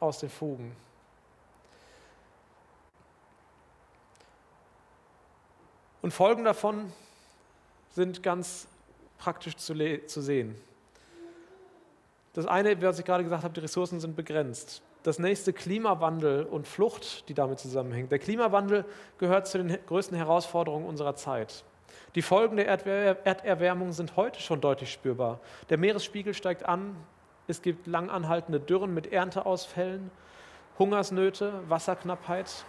aus 0.00 0.20
den 0.20 0.30
Fugen. 0.30 0.74
Und 6.00 6.12
Folgen 6.12 6.44
davon 6.44 6.92
sind 7.90 8.22
ganz 8.22 8.68
praktisch 9.18 9.56
zu, 9.56 9.74
zu 10.06 10.20
sehen. 10.20 10.54
Das 12.38 12.46
eine, 12.46 12.80
was 12.80 13.00
ich 13.00 13.04
gerade 13.04 13.24
gesagt 13.24 13.42
habe, 13.42 13.52
die 13.52 13.58
Ressourcen 13.58 13.98
sind 13.98 14.14
begrenzt. 14.14 14.80
Das 15.02 15.18
nächste 15.18 15.52
Klimawandel 15.52 16.44
und 16.44 16.68
Flucht, 16.68 17.28
die 17.28 17.34
damit 17.34 17.58
zusammenhängt. 17.58 18.12
Der 18.12 18.20
Klimawandel 18.20 18.84
gehört 19.18 19.48
zu 19.48 19.58
den 19.58 19.76
größten 19.86 20.16
Herausforderungen 20.16 20.86
unserer 20.86 21.16
Zeit. 21.16 21.64
Die 22.14 22.22
Folgen 22.22 22.56
der 22.56 22.68
Erderwärmung 22.68 23.90
sind 23.90 24.14
heute 24.14 24.40
schon 24.40 24.60
deutlich 24.60 24.92
spürbar. 24.92 25.40
Der 25.68 25.78
Meeresspiegel 25.78 26.32
steigt 26.32 26.64
an, 26.64 26.94
es 27.48 27.60
gibt 27.60 27.88
langanhaltende 27.88 28.60
Dürren 28.60 28.94
mit 28.94 29.12
Ernteausfällen, 29.12 30.12
Hungersnöte, 30.78 31.54
Wasserknappheit. 31.68 32.64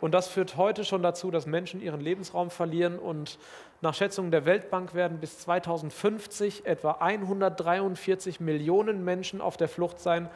Und 0.00 0.12
das 0.12 0.28
führt 0.28 0.56
heute 0.56 0.86
schon 0.86 1.02
dazu, 1.02 1.30
dass 1.30 1.44
Menschen 1.44 1.82
ihren 1.82 2.00
Lebensraum 2.00 2.48
verlieren 2.48 2.98
und 2.98 3.38
nach 3.80 3.94
Schätzungen 3.94 4.30
der 4.30 4.44
Weltbank 4.44 4.94
werden 4.94 5.18
bis 5.18 5.38
2050 5.38 6.66
etwa 6.66 6.92
143 6.92 8.40
Millionen 8.40 9.04
Menschen 9.04 9.40
auf 9.40 9.56
der 9.56 9.68
Flucht 9.68 10.00
sein, 10.00 10.28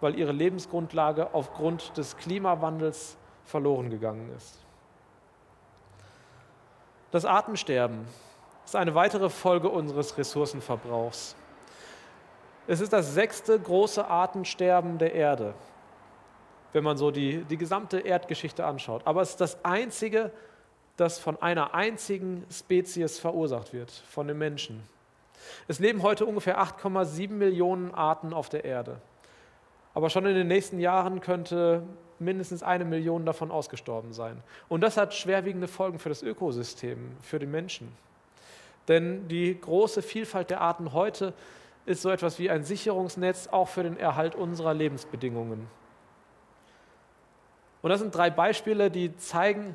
weil 0.00 0.18
ihre 0.18 0.32
Lebensgrundlage 0.32 1.32
aufgrund 1.34 1.96
des 1.96 2.16
Klimawandels 2.16 3.16
verloren 3.44 3.90
gegangen 3.90 4.30
ist. 4.36 4.58
Das 7.10 7.24
Artensterben 7.24 8.06
ist 8.64 8.76
eine 8.76 8.94
weitere 8.94 9.30
Folge 9.30 9.68
unseres 9.68 10.16
Ressourcenverbrauchs. 10.18 11.36
Es 12.66 12.80
ist 12.80 12.92
das 12.92 13.14
sechste 13.14 13.58
große 13.58 14.06
Artensterben 14.06 14.98
der 14.98 15.14
Erde 15.14 15.54
wenn 16.72 16.84
man 16.84 16.96
so 16.96 17.10
die, 17.10 17.44
die 17.44 17.56
gesamte 17.56 18.00
Erdgeschichte 18.00 18.64
anschaut. 18.64 19.02
Aber 19.04 19.22
es 19.22 19.30
ist 19.30 19.40
das 19.40 19.64
einzige, 19.64 20.32
das 20.96 21.18
von 21.18 21.40
einer 21.40 21.74
einzigen 21.74 22.44
Spezies 22.50 23.18
verursacht 23.18 23.72
wird, 23.72 23.90
von 23.90 24.28
den 24.28 24.38
Menschen. 24.38 24.82
Es 25.68 25.78
leben 25.78 26.02
heute 26.02 26.26
ungefähr 26.26 26.60
8,7 26.60 27.30
Millionen 27.30 27.94
Arten 27.94 28.32
auf 28.32 28.48
der 28.48 28.64
Erde. 28.64 29.00
Aber 29.94 30.10
schon 30.10 30.26
in 30.26 30.34
den 30.34 30.48
nächsten 30.48 30.78
Jahren 30.78 31.20
könnte 31.20 31.82
mindestens 32.18 32.62
eine 32.62 32.84
Million 32.84 33.26
davon 33.26 33.50
ausgestorben 33.50 34.12
sein. 34.12 34.42
Und 34.68 34.80
das 34.80 34.96
hat 34.96 35.14
schwerwiegende 35.14 35.68
Folgen 35.68 35.98
für 35.98 36.08
das 36.08 36.22
Ökosystem, 36.22 37.16
für 37.20 37.38
den 37.38 37.50
Menschen. 37.50 37.92
Denn 38.88 39.28
die 39.28 39.60
große 39.60 40.02
Vielfalt 40.02 40.50
der 40.50 40.60
Arten 40.60 40.92
heute 40.92 41.34
ist 41.84 42.02
so 42.02 42.10
etwas 42.10 42.38
wie 42.38 42.50
ein 42.50 42.64
Sicherungsnetz 42.64 43.48
auch 43.48 43.68
für 43.68 43.82
den 43.82 43.98
Erhalt 43.98 44.34
unserer 44.34 44.72
Lebensbedingungen. 44.72 45.66
Und 47.82 47.90
das 47.90 48.00
sind 48.00 48.14
drei 48.14 48.30
Beispiele, 48.30 48.90
die 48.90 49.16
zeigen, 49.16 49.74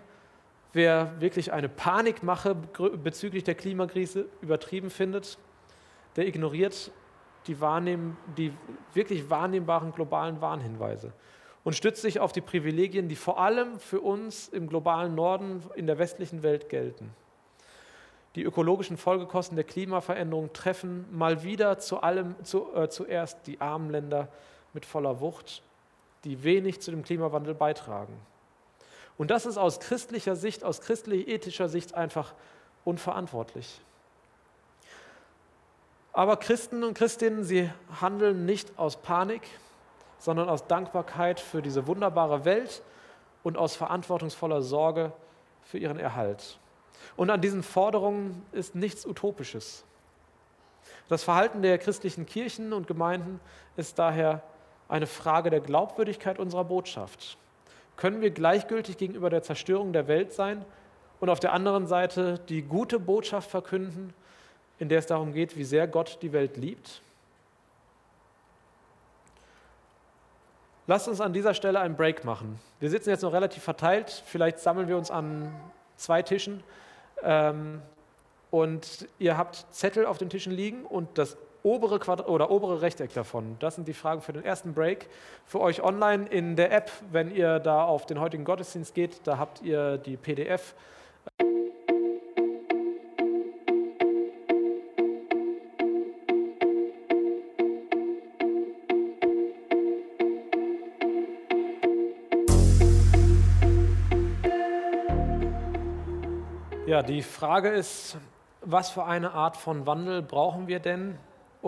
wer 0.73 1.19
wirklich 1.19 1.53
eine 1.53 1.69
Panikmache 1.69 2.55
bezüglich 2.55 3.43
der 3.43 3.55
Klimakrise 3.55 4.25
übertrieben 4.41 4.89
findet, 4.89 5.37
der 6.15 6.27
ignoriert 6.27 6.91
die, 7.47 7.55
die 8.37 8.53
wirklich 8.93 9.29
wahrnehmbaren 9.29 9.93
globalen 9.93 10.41
Warnhinweise 10.41 11.13
und 11.63 11.73
stützt 11.73 12.01
sich 12.01 12.19
auf 12.19 12.31
die 12.31 12.41
Privilegien, 12.41 13.07
die 13.07 13.15
vor 13.15 13.39
allem 13.39 13.79
für 13.79 14.01
uns 14.01 14.47
im 14.49 14.67
globalen 14.67 15.15
Norden, 15.15 15.63
in 15.75 15.87
der 15.87 15.97
westlichen 15.97 16.43
Welt 16.43 16.69
gelten. 16.69 17.13
Die 18.35 18.43
ökologischen 18.43 18.97
Folgekosten 18.97 19.55
der 19.55 19.65
Klimaveränderung 19.65 20.53
treffen 20.53 21.05
mal 21.11 21.43
wieder 21.43 21.79
zu 21.79 22.01
allem, 22.01 22.35
zu, 22.43 22.73
äh, 22.75 22.89
zuerst 22.89 23.47
die 23.47 23.59
armen 23.61 23.89
Länder 23.89 24.27
mit 24.73 24.85
voller 24.85 25.19
Wucht 25.21 25.63
die 26.23 26.43
wenig 26.43 26.81
zu 26.81 26.91
dem 26.91 27.03
Klimawandel 27.03 27.53
beitragen. 27.53 28.13
Und 29.17 29.31
das 29.31 29.45
ist 29.45 29.57
aus 29.57 29.79
christlicher 29.79 30.35
Sicht, 30.35 30.63
aus 30.63 30.81
christlich-ethischer 30.81 31.69
Sicht 31.69 31.95
einfach 31.95 32.33
unverantwortlich. 32.85 33.81
Aber 36.13 36.37
Christen 36.37 36.83
und 36.83 36.95
Christinnen, 36.95 37.43
sie 37.43 37.69
handeln 38.01 38.45
nicht 38.45 38.77
aus 38.77 38.97
Panik, 38.97 39.43
sondern 40.19 40.49
aus 40.49 40.65
Dankbarkeit 40.67 41.39
für 41.39 41.61
diese 41.61 41.85
wunderbare 41.87 42.43
Welt 42.45 42.81
und 43.43 43.57
aus 43.57 43.75
verantwortungsvoller 43.75 44.61
Sorge 44.61 45.11
für 45.63 45.77
ihren 45.77 45.99
Erhalt. 45.99 46.57
Und 47.15 47.29
an 47.29 47.41
diesen 47.41 47.63
Forderungen 47.63 48.43
ist 48.51 48.75
nichts 48.75 49.05
Utopisches. 49.05 49.83
Das 51.07 51.23
Verhalten 51.23 51.61
der 51.61 51.77
christlichen 51.77 52.25
Kirchen 52.25 52.73
und 52.73 52.87
Gemeinden 52.87 53.39
ist 53.75 53.99
daher 53.99 54.41
eine 54.89 55.07
Frage 55.07 55.49
der 55.49 55.59
Glaubwürdigkeit 55.59 56.39
unserer 56.39 56.63
Botschaft. 56.63 57.37
Können 57.97 58.21
wir 58.21 58.29
gleichgültig 58.29 58.97
gegenüber 58.97 59.29
der 59.29 59.43
Zerstörung 59.43 59.91
der 59.91 60.07
Welt 60.07 60.31
sein 60.31 60.63
und 61.19 61.29
auf 61.29 61.39
der 61.39 61.51
anderen 61.53 61.87
Seite 61.87 62.39
die 62.47 62.61
gute 62.61 62.99
Botschaft 62.99 63.49
verkünden, 63.49 64.13
in 64.79 64.87
der 64.87 64.99
es 64.99 65.07
darum 65.07 65.33
geht, 65.33 65.57
wie 65.57 65.63
sehr 65.63 65.87
Gott 65.87 66.19
die 66.21 66.31
Welt 66.31 66.57
liebt? 66.57 67.01
Lasst 70.85 71.07
uns 71.07 71.19
an 71.19 71.33
dieser 71.33 71.53
Stelle 71.53 71.79
einen 71.79 71.97
Break 71.97 72.23
machen. 72.23 72.59
Wir 72.79 72.89
sitzen 72.89 73.09
jetzt 73.09 73.23
noch 73.23 73.33
relativ 73.33 73.63
verteilt, 73.63 74.23
vielleicht 74.25 74.59
sammeln 74.59 74.87
wir 74.87 74.97
uns 74.97 75.11
an 75.11 75.53
zwei 75.97 76.21
Tischen 76.21 76.63
ähm, 77.23 77.81
und 78.51 79.07
ihr 79.19 79.37
habt 79.37 79.65
Zettel 79.71 80.05
auf 80.05 80.17
den 80.17 80.29
Tischen 80.29 80.53
liegen 80.53 80.85
und 80.85 81.17
das 81.17 81.35
obere 81.67 81.99
Quadrat 81.99 82.29
oder 82.29 82.49
obere 82.49 82.81
Rechteck 82.81 83.13
davon. 83.13 83.57
Das 83.59 83.75
sind 83.75 83.87
die 83.87 83.93
Fragen 83.93 84.21
für 84.21 84.33
den 84.33 84.43
ersten 84.43 84.73
Break. 84.73 85.09
Für 85.45 85.59
euch 85.59 85.83
online 85.83 86.27
in 86.27 86.55
der 86.55 86.71
App, 86.71 86.91
wenn 87.11 87.29
ihr 87.29 87.59
da 87.59 87.83
auf 87.83 88.05
den 88.05 88.19
heutigen 88.19 88.45
Gottesdienst 88.45 88.95
geht, 88.95 89.21
da 89.25 89.37
habt 89.37 89.61
ihr 89.61 89.97
die 89.97 90.17
PDF 90.17 90.73
Ja, 106.85 107.03
die 107.03 107.21
Frage 107.21 107.67
ist, 107.67 108.15
was 108.61 108.89
für 108.89 109.03
eine 109.03 109.33
Art 109.33 109.57
von 109.57 109.85
Wandel 109.85 110.21
brauchen 110.21 110.67
wir 110.67 110.79
denn, 110.79 111.17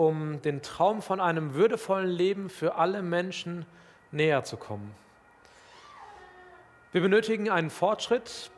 um 0.00 0.40
den 0.40 0.62
Traum 0.62 1.02
von 1.02 1.20
einem 1.20 1.52
würdevollen 1.52 2.08
Leben 2.08 2.48
für 2.48 2.76
alle 2.76 3.02
Menschen 3.02 3.66
näher 4.12 4.44
zu 4.44 4.56
kommen? 4.56 4.94
Wir 6.90 7.02
benötigen 7.02 7.50
einen 7.50 7.68
Fortschritt, 7.68 8.50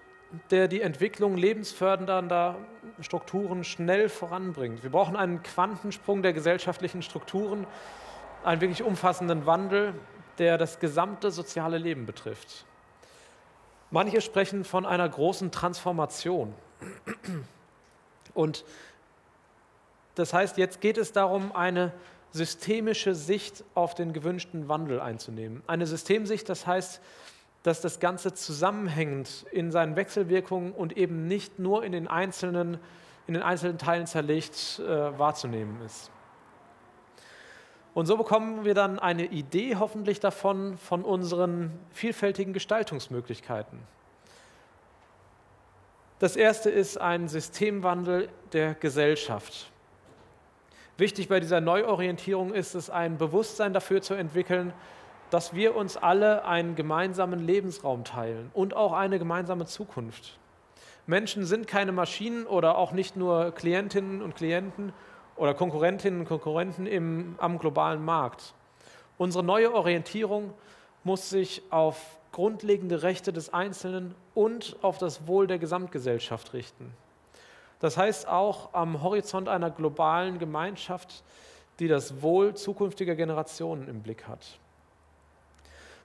der 0.52 0.68
die 0.68 0.80
Entwicklung 0.80 1.36
lebensfördernder 1.36 2.58
Strukturen 3.00 3.64
schnell 3.64 4.08
voranbringt. 4.08 4.84
Wir 4.84 4.90
brauchen 4.90 5.16
einen 5.16 5.42
Quantensprung 5.42 6.22
der 6.22 6.32
gesellschaftlichen 6.32 7.02
Strukturen, 7.02 7.66
einen 8.44 8.60
wirklich 8.60 8.84
umfassenden 8.84 9.44
Wandel, 9.44 9.94
der 10.38 10.58
das 10.58 10.78
gesamte 10.78 11.32
soziale 11.32 11.76
Leben 11.76 12.06
betrifft. 12.06 12.66
Manche 13.90 14.20
sprechen 14.20 14.62
von 14.62 14.86
einer 14.86 15.08
großen 15.08 15.50
Transformation. 15.50 16.54
Und 18.32 18.64
das 20.14 20.34
heißt, 20.34 20.58
jetzt 20.58 20.80
geht 20.80 20.98
es 20.98 21.12
darum, 21.12 21.54
eine 21.54 21.92
systemische 22.32 23.14
Sicht 23.14 23.64
auf 23.74 23.94
den 23.94 24.12
gewünschten 24.12 24.68
Wandel 24.68 25.00
einzunehmen. 25.00 25.62
Eine 25.66 25.86
Systemsicht, 25.86 26.48
das 26.48 26.66
heißt, 26.66 27.00
dass 27.62 27.80
das 27.80 28.00
Ganze 28.00 28.34
zusammenhängend 28.34 29.46
in 29.52 29.70
seinen 29.70 29.96
Wechselwirkungen 29.96 30.72
und 30.72 30.96
eben 30.96 31.28
nicht 31.28 31.58
nur 31.58 31.84
in 31.84 31.92
den 31.92 32.08
einzelnen, 32.08 32.78
in 33.26 33.34
den 33.34 33.42
einzelnen 33.42 33.78
Teilen 33.78 34.06
zerlegt 34.06 34.80
äh, 34.80 35.18
wahrzunehmen 35.18 35.80
ist. 35.82 36.10
Und 37.94 38.06
so 38.06 38.16
bekommen 38.16 38.64
wir 38.64 38.74
dann 38.74 38.98
eine 38.98 39.26
Idee 39.26 39.76
hoffentlich 39.76 40.18
davon, 40.18 40.78
von 40.78 41.04
unseren 41.04 41.78
vielfältigen 41.90 42.54
Gestaltungsmöglichkeiten. 42.54 43.78
Das 46.18 46.36
erste 46.36 46.70
ist 46.70 46.98
ein 46.98 47.28
Systemwandel 47.28 48.28
der 48.52 48.74
Gesellschaft. 48.74 49.71
Wichtig 50.98 51.28
bei 51.28 51.40
dieser 51.40 51.60
Neuorientierung 51.60 52.52
ist 52.52 52.74
es, 52.74 52.90
ein 52.90 53.18
Bewusstsein 53.18 53.72
dafür 53.72 54.02
zu 54.02 54.14
entwickeln, 54.14 54.72
dass 55.30 55.54
wir 55.54 55.74
uns 55.74 55.96
alle 55.96 56.44
einen 56.44 56.74
gemeinsamen 56.74 57.40
Lebensraum 57.40 58.04
teilen 58.04 58.50
und 58.52 58.74
auch 58.76 58.92
eine 58.92 59.18
gemeinsame 59.18 59.66
Zukunft. 59.66 60.38
Menschen 61.06 61.46
sind 61.46 61.66
keine 61.66 61.92
Maschinen 61.92 62.46
oder 62.46 62.76
auch 62.76 62.92
nicht 62.92 63.16
nur 63.16 63.52
Klientinnen 63.52 64.22
und 64.22 64.36
Klienten, 64.36 64.92
oder 65.36 65.54
Konkurrentinnen 65.54 66.20
und 66.20 66.26
Konkurrenten 66.26 66.86
im, 66.86 67.34
am 67.38 67.58
globalen 67.58 68.04
Markt. 68.04 68.54
Unsere 69.18 69.44
neue 69.44 69.74
Orientierung 69.74 70.52
muss 71.04 71.30
sich 71.30 71.62
auf 71.70 72.18
grundlegende 72.32 73.02
Rechte 73.02 73.32
des 73.32 73.52
Einzelnen 73.52 74.14
und 74.34 74.76
auf 74.82 74.98
das 74.98 75.26
Wohl 75.26 75.46
der 75.46 75.58
Gesamtgesellschaft 75.58 76.52
richten. 76.54 76.92
Das 77.82 77.96
heißt 77.96 78.28
auch 78.28 78.74
am 78.74 79.02
Horizont 79.02 79.48
einer 79.48 79.68
globalen 79.68 80.38
Gemeinschaft, 80.38 81.24
die 81.80 81.88
das 81.88 82.22
Wohl 82.22 82.54
zukünftiger 82.54 83.16
Generationen 83.16 83.88
im 83.88 84.02
Blick 84.02 84.28
hat. 84.28 84.60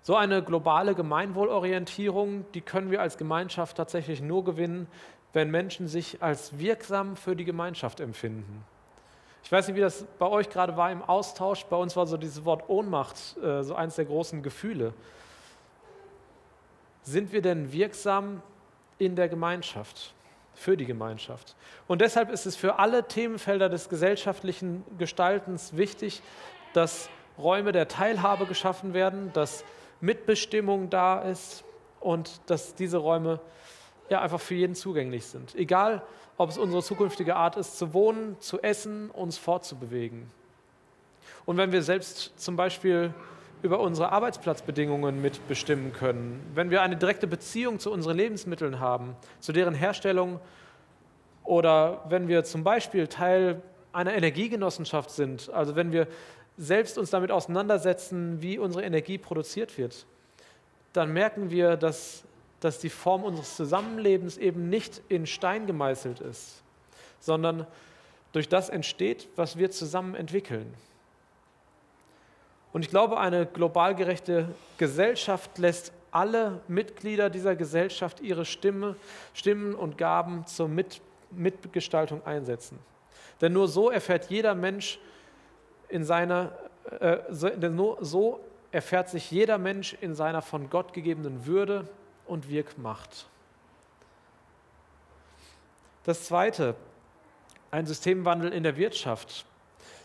So 0.02 0.16
eine 0.16 0.42
globale 0.42 0.96
Gemeinwohlorientierung, 0.96 2.46
die 2.56 2.62
können 2.62 2.90
wir 2.90 3.00
als 3.00 3.20
Gemeinschaft 3.20 3.78
tatsächlich 3.78 4.22
nur 4.22 4.44
gewinnen, 4.44 4.88
wenn 5.34 5.52
Menschen 5.52 5.88
sich 5.88 6.24
als 6.24 6.58
wirksam 6.58 7.16
für 7.16 7.36
die 7.36 7.46
Gemeinschaft 7.46 8.00
empfinden. 8.00 8.66
Ich 9.44 9.52
weiß 9.52 9.68
nicht, 9.68 9.78
wie 9.78 9.82
das 9.82 10.04
bei 10.18 10.26
euch 10.26 10.50
gerade 10.50 10.76
war 10.78 10.92
im 10.92 11.04
Austausch. 11.04 11.64
Bei 11.66 11.78
uns 11.78 11.96
war 11.96 12.08
so 12.08 12.18
dieses 12.18 12.44
Wort 12.44 12.68
Ohnmacht 12.70 13.38
äh, 13.38 13.62
so 13.62 13.76
eins 13.76 13.98
der 13.98 14.06
großen 14.06 14.42
Gefühle. 14.42 14.96
Sind 17.04 17.32
wir 17.32 17.44
denn 17.44 17.72
wirksam 17.72 18.42
in 18.98 19.16
der 19.16 19.30
Gemeinschaft, 19.30 20.16
für 20.58 20.76
die 20.76 20.86
Gemeinschaft? 20.86 21.56
Und 21.88 22.02
deshalb 22.02 22.32
ist 22.32 22.46
es 22.46 22.56
für 22.56 22.80
alle 22.80 23.08
Themenfelder 23.08 23.70
des 23.70 23.90
gesellschaftlichen 23.90 24.84
Gestaltens 24.98 25.78
wichtig, 25.78 26.22
dass 26.74 27.10
Räume 27.38 27.72
der 27.72 27.88
Teilhabe 27.88 28.46
geschaffen 28.46 28.94
werden, 28.94 29.32
dass 29.34 29.64
Mitbestimmung 30.02 30.90
da 30.90 31.22
ist 31.22 31.64
und 32.00 32.42
dass 32.48 32.76
diese 32.76 32.98
Räume 32.98 33.40
ja, 34.10 34.22
einfach 34.22 34.40
für 34.40 34.56
jeden 34.56 34.76
zugänglich 34.76 35.26
sind. 35.26 35.56
Egal, 35.56 36.02
ob 36.38 36.50
es 36.50 36.58
unsere 36.58 36.84
zukünftige 36.84 37.36
Art 37.36 37.58
ist, 37.58 37.78
zu 37.78 37.94
wohnen, 37.94 38.40
zu 38.40 38.62
essen, 38.62 39.10
uns 39.12 39.38
fortzubewegen. 39.38 40.32
Und 41.46 41.58
wenn 41.58 41.72
wir 41.72 41.82
selbst 41.82 42.40
zum 42.40 42.56
Beispiel 42.56 43.14
über 43.62 43.80
unsere 43.80 44.12
Arbeitsplatzbedingungen 44.12 45.22
mitbestimmen 45.22 45.94
können, 45.94 46.42
wenn 46.54 46.70
wir 46.70 46.82
eine 46.82 46.96
direkte 46.96 47.28
Beziehung 47.28 47.80
zu 47.80 47.92
unseren 47.92 48.18
Lebensmitteln 48.18 48.80
haben, 48.80 49.16
zu 49.40 49.52
deren 49.52 49.74
Herstellung 49.74 50.40
oder 51.44 52.06
wenn 52.10 52.28
wir 52.28 52.44
zum 52.44 52.64
Beispiel 52.64 53.08
Teil 53.08 53.62
einer 53.94 54.14
Energiegenossenschaft 54.14 55.10
sind, 55.10 55.50
also 55.50 55.76
wenn 55.76 55.92
wir 55.92 56.08
selbst 56.58 56.98
uns 56.98 57.10
damit 57.10 57.32
auseinandersetzen, 57.32 58.42
wie 58.42 58.60
unsere 58.60 58.84
Energie 58.84 59.18
produziert 59.18 59.78
wird, 59.78 60.06
dann 60.94 61.14
merken 61.14 61.50
wir, 61.50 61.78
dass 61.78 62.24
dass 62.60 62.80
die 62.80 62.90
Form 62.90 63.24
unseres 63.24 63.56
Zusammenlebens 63.56 64.38
eben 64.38 64.70
nicht 64.70 65.02
in 65.10 65.28
Stein 65.28 65.68
gemeißelt 65.68 66.22
ist, 66.22 66.64
sondern 67.20 67.68
durch 68.32 68.50
das 68.50 68.70
entsteht, 68.70 69.28
was 69.36 69.58
wir 69.58 69.72
zusammen 69.72 70.16
entwickeln. 70.16 70.74
Und 72.78 72.84
ich 72.84 72.92
glaube, 72.92 73.20
eine 73.20 73.48
global 73.48 73.96
gerechte 73.96 74.50
Gesellschaft 74.78 75.58
lässt 75.58 75.92
alle 76.12 76.62
Mitglieder 76.68 77.32
dieser 77.32 77.56
Gesellschaft 77.56 78.20
ihre 78.20 78.46
Stimme, 78.46 78.96
Stimmen 79.34 79.74
und 79.74 79.98
Gaben 79.98 80.46
zur 80.46 80.68
Mit 80.68 81.02
Mitgestaltung 81.32 82.24
einsetzen. 82.24 82.78
Denn 83.42 83.54
nur 83.54 83.68
so 83.68 83.90
erfährt 83.90 84.30
jeder 84.30 84.54
Mensch 84.54 85.00
in 85.90 86.04
seiner, 86.04 86.52
äh, 87.00 87.18
so, 87.32 87.50
denn 87.50 87.74
nur 87.74 87.98
so 88.02 88.42
erfährt 88.72 89.10
sich 89.10 89.32
jeder 89.32 89.58
Mensch 89.58 89.98
in 90.00 90.14
seiner 90.14 90.44
von 90.44 90.70
Gott 90.70 90.94
gegebenen 90.94 91.48
Würde 91.48 91.90
und 92.28 92.48
Wirkmacht. 92.48 93.26
Das 96.04 96.26
Zweite, 96.26 96.76
ein 97.72 97.88
Systemwandel 97.88 98.54
in 98.54 98.62
der 98.62 98.78
Wirtschaft. 98.78 99.48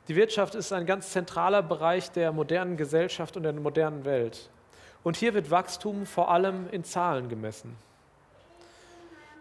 Die 0.08 0.16
Wirtschaft 0.16 0.54
ist 0.54 0.72
ein 0.72 0.84
ganz 0.84 1.10
zentraler 1.10 1.62
Bereich 1.62 2.10
der 2.10 2.32
modernen 2.32 2.76
Gesellschaft 2.76 3.36
und 3.36 3.44
der 3.44 3.52
modernen 3.52 4.04
Welt. 4.04 4.50
Und 5.04 5.16
hier 5.16 5.34
wird 5.34 5.50
Wachstum 5.50 6.06
vor 6.06 6.30
allem 6.30 6.68
in 6.70 6.84
Zahlen 6.84 7.28
gemessen. 7.28 7.76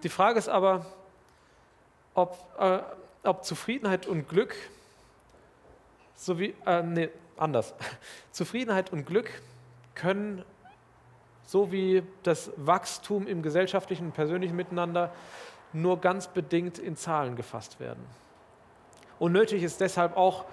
Die 0.04 0.10
Frage 0.10 0.39
ist 0.39 0.50
aber, 0.50 0.86
ob, 2.13 2.38
äh, 2.60 2.80
ob 3.24 3.43
Zufriedenheit 3.43 4.08
und 4.08 4.28
Glück 4.28 4.56
sowie, 6.15 6.54
äh, 6.65 6.82
nee, 6.84 7.10
anders. 7.38 7.74
Zufriedenheit 8.32 8.91
und 8.91 9.06
Glück 9.06 9.30
können 9.95 10.43
so 11.45 11.71
wie 11.71 12.04
das 12.24 12.52
Wachstum 12.56 13.28
im 13.28 13.41
gesellschaftlichen 13.41 14.08
und 14.08 14.13
persönlichen 14.13 14.56
Miteinander 14.56 15.12
nur 15.74 16.00
ganz 16.00 16.28
bedingt 16.28 16.80
in 16.80 16.95
Zahlen 16.95 17.36
gefasst 17.36 17.80
werden. 17.80 18.04
Und 19.21 19.34
nötig 19.34 19.62
ist 19.62 19.79
deshalb 19.79 20.17
auch 20.17 20.45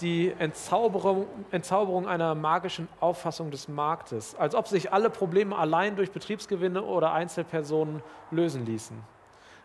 die 0.00 0.32
Entzauberung, 0.38 1.26
Entzauberung 1.50 2.08
einer 2.08 2.34
magischen 2.34 2.88
Auffassung 2.98 3.50
des 3.50 3.68
Marktes, 3.68 4.34
als 4.36 4.54
ob 4.54 4.68
sich 4.68 4.90
alle 4.90 5.10
Probleme 5.10 5.54
allein 5.54 5.96
durch 5.96 6.10
Betriebsgewinne 6.10 6.82
oder 6.82 7.12
Einzelpersonen 7.12 8.02
lösen 8.30 8.64
ließen. 8.64 8.96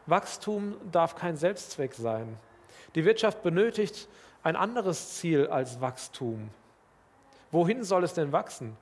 Wachstum 0.06 0.76
darf 0.92 1.16
kein 1.16 1.38
Selbstzweck 1.38 1.94
sein. 1.94 2.38
Die 2.96 3.06
Wirtschaft 3.06 3.42
benötigt 3.42 4.10
ein 4.44 4.58
anderes 4.58 5.16
Ziel 5.16 5.48
als 5.48 5.80
Wachstum. 5.80 6.50
Wohin 7.52 7.86
soll 7.86 8.04
es 8.04 8.16
denn 8.16 8.34
wachsen? 8.34 8.76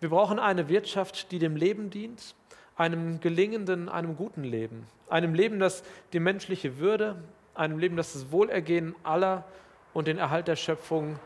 Wir 0.00 0.10
brauchen 0.10 0.40
eine 0.40 0.68
Wirtschaft, 0.68 1.30
die 1.30 1.38
dem 1.38 1.54
Leben 1.54 1.90
dient, 1.90 2.34
einem 2.74 3.20
gelingenden, 3.20 3.88
einem 3.88 4.16
guten 4.16 4.42
Leben, 4.42 4.88
einem 5.08 5.32
Leben, 5.32 5.60
das 5.60 5.84
die 6.12 6.18
menschliche 6.18 6.78
Würde, 6.78 7.22
einem 7.54 7.78
Leben, 7.78 7.96
das 7.96 8.12
das 8.12 8.30
Wohlergehen 8.30 8.94
aller 9.02 9.44
und 9.92 10.08
den 10.08 10.18
Erhalt 10.18 10.48
der 10.48 10.56
Schöpfung 10.56 11.18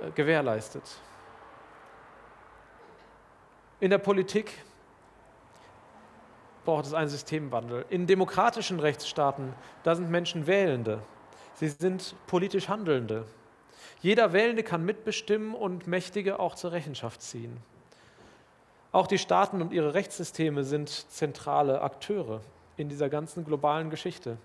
äh, 0.00 0.10
gewährleistet. 0.10 0.82
In 3.80 3.90
der 3.90 3.98
Politik 3.98 4.52
braucht 6.64 6.86
es 6.86 6.94
einen 6.94 7.08
Systemwandel. 7.08 7.84
In 7.90 8.06
demokratischen 8.06 8.80
Rechtsstaaten, 8.80 9.52
da 9.82 9.94
sind 9.94 10.10
Menschen 10.10 10.46
Wählende. 10.46 11.02
Sie 11.54 11.68
sind 11.68 12.14
politisch 12.26 12.68
Handelnde. 12.68 13.26
Jeder 14.00 14.32
Wählende 14.32 14.62
kann 14.62 14.84
mitbestimmen 14.84 15.54
und 15.54 15.86
Mächtige 15.86 16.38
auch 16.40 16.54
zur 16.54 16.72
Rechenschaft 16.72 17.22
ziehen. 17.22 17.56
Auch 18.92 19.06
die 19.06 19.18
Staaten 19.18 19.60
und 19.60 19.72
ihre 19.72 19.94
Rechtssysteme 19.94 20.64
sind 20.64 20.88
zentrale 20.88 21.80
Akteure 21.80 22.40
in 22.76 22.88
dieser 22.88 23.08
ganzen 23.08 23.44
globalen 23.44 23.90
Geschichte. 23.90 24.36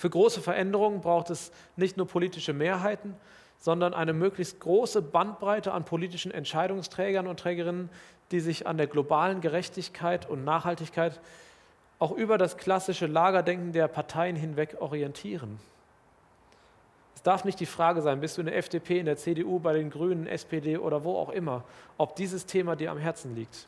Für 0.00 0.08
große 0.08 0.40
Veränderungen 0.40 1.02
braucht 1.02 1.28
es 1.28 1.52
nicht 1.76 1.98
nur 1.98 2.08
politische 2.08 2.54
Mehrheiten, 2.54 3.14
sondern 3.58 3.92
eine 3.92 4.14
möglichst 4.14 4.58
große 4.58 5.02
Bandbreite 5.02 5.72
an 5.72 5.84
politischen 5.84 6.32
Entscheidungsträgern 6.32 7.26
und 7.26 7.38
Trägerinnen, 7.38 7.90
die 8.30 8.40
sich 8.40 8.66
an 8.66 8.78
der 8.78 8.86
globalen 8.86 9.42
Gerechtigkeit 9.42 10.26
und 10.26 10.42
Nachhaltigkeit 10.42 11.20
auch 11.98 12.12
über 12.12 12.38
das 12.38 12.56
klassische 12.56 13.06
Lagerdenken 13.06 13.72
der 13.72 13.88
Parteien 13.88 14.36
hinweg 14.36 14.78
orientieren. 14.80 15.58
Es 17.14 17.22
darf 17.22 17.44
nicht 17.44 17.60
die 17.60 17.66
Frage 17.66 18.00
sein, 18.00 18.22
bist 18.22 18.38
du 18.38 18.40
in 18.40 18.46
der 18.46 18.56
FDP, 18.56 19.00
in 19.00 19.04
der 19.04 19.18
CDU, 19.18 19.58
bei 19.58 19.74
den 19.74 19.90
Grünen, 19.90 20.26
SPD 20.26 20.78
oder 20.78 21.04
wo 21.04 21.18
auch 21.18 21.28
immer, 21.28 21.62
ob 21.98 22.16
dieses 22.16 22.46
Thema 22.46 22.74
dir 22.74 22.90
am 22.90 22.96
Herzen 22.96 23.36
liegt. 23.36 23.66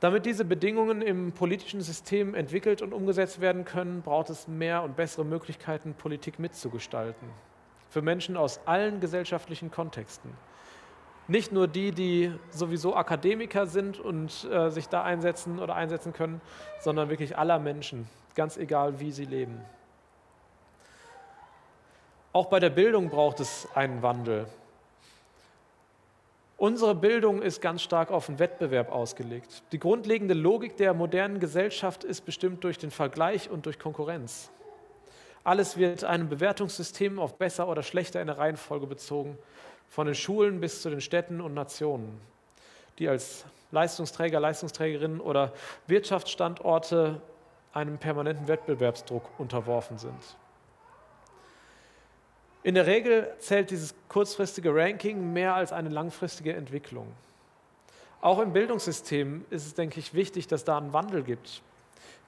Damit 0.00 0.26
diese 0.26 0.44
Bedingungen 0.44 1.02
im 1.02 1.32
politischen 1.32 1.80
System 1.80 2.34
entwickelt 2.34 2.82
und 2.82 2.92
umgesetzt 2.92 3.40
werden 3.40 3.64
können, 3.64 4.02
braucht 4.02 4.30
es 4.30 4.46
mehr 4.46 4.82
und 4.84 4.94
bessere 4.94 5.24
Möglichkeiten, 5.24 5.94
Politik 5.94 6.38
mitzugestalten. 6.38 7.28
Für 7.90 8.02
Menschen 8.02 8.36
aus 8.36 8.60
allen 8.64 9.00
gesellschaftlichen 9.00 9.72
Kontexten. 9.72 10.30
Nicht 11.26 11.52
nur 11.52 11.66
die, 11.66 11.90
die 11.90 12.32
sowieso 12.50 12.94
Akademiker 12.94 13.66
sind 13.66 13.98
und 13.98 14.48
äh, 14.50 14.70
sich 14.70 14.88
da 14.88 15.02
einsetzen 15.02 15.58
oder 15.58 15.74
einsetzen 15.74 16.12
können, 16.12 16.40
sondern 16.80 17.10
wirklich 17.10 17.36
aller 17.36 17.58
Menschen, 17.58 18.08
ganz 18.34 18.56
egal, 18.56 19.00
wie 19.00 19.10
sie 19.10 19.24
leben. 19.24 19.60
Auch 22.32 22.46
bei 22.46 22.60
der 22.60 22.70
Bildung 22.70 23.10
braucht 23.10 23.40
es 23.40 23.68
einen 23.74 24.00
Wandel. 24.02 24.46
Unsere 26.58 26.96
Bildung 26.96 27.40
ist 27.40 27.62
ganz 27.62 27.82
stark 27.82 28.10
auf 28.10 28.26
den 28.26 28.40
Wettbewerb 28.40 28.90
ausgelegt. 28.90 29.62
Die 29.70 29.78
grundlegende 29.78 30.34
Logik 30.34 30.76
der 30.76 30.92
modernen 30.92 31.38
Gesellschaft 31.38 32.02
ist 32.02 32.22
bestimmt 32.24 32.64
durch 32.64 32.78
den 32.78 32.90
Vergleich 32.90 33.48
und 33.48 33.64
durch 33.64 33.78
Konkurrenz. 33.78 34.50
Alles 35.44 35.76
wird 35.76 36.02
einem 36.02 36.28
Bewertungssystem 36.28 37.20
auf 37.20 37.38
besser 37.38 37.68
oder 37.68 37.84
schlechter 37.84 38.20
in 38.20 38.26
der 38.26 38.38
Reihenfolge 38.38 38.88
bezogen, 38.88 39.38
von 39.88 40.06
den 40.06 40.16
Schulen 40.16 40.58
bis 40.58 40.82
zu 40.82 40.90
den 40.90 41.00
Städten 41.00 41.40
und 41.40 41.54
Nationen, 41.54 42.20
die 42.98 43.08
als 43.08 43.44
Leistungsträger, 43.70 44.40
Leistungsträgerinnen 44.40 45.20
oder 45.20 45.52
Wirtschaftsstandorte 45.86 47.20
einem 47.72 47.98
permanenten 47.98 48.48
Wettbewerbsdruck 48.48 49.22
unterworfen 49.38 49.98
sind. 49.98 50.36
In 52.62 52.74
der 52.74 52.86
Regel 52.86 53.32
zählt 53.38 53.70
dieses 53.70 53.94
kurzfristige 54.08 54.74
Ranking 54.74 55.32
mehr 55.32 55.54
als 55.54 55.72
eine 55.72 55.88
langfristige 55.88 56.54
Entwicklung. 56.54 57.06
Auch 58.20 58.40
im 58.40 58.52
Bildungssystem 58.52 59.44
ist 59.50 59.66
es, 59.66 59.74
denke 59.74 60.00
ich, 60.00 60.12
wichtig, 60.12 60.48
dass 60.48 60.64
da 60.64 60.76
einen 60.76 60.92
Wandel 60.92 61.22
gibt. 61.22 61.62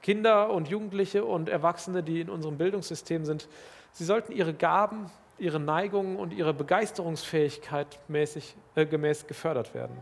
Kinder 0.02 0.50
und 0.50 0.68
Jugendliche 0.68 1.24
und 1.24 1.48
Erwachsene, 1.48 2.02
die 2.02 2.20
in 2.20 2.30
unserem 2.30 2.56
Bildungssystem 2.56 3.24
sind, 3.24 3.48
sie 3.92 4.04
sollten 4.04 4.32
ihre 4.32 4.54
Gaben, 4.54 5.10
ihre 5.38 5.58
Neigungen 5.58 6.16
und 6.16 6.32
ihre 6.32 6.54
Begeisterungsfähigkeit 6.54 7.98
mäßig, 8.08 8.54
äh, 8.76 8.86
gemäß 8.86 9.26
gefördert 9.26 9.74
werden. 9.74 9.96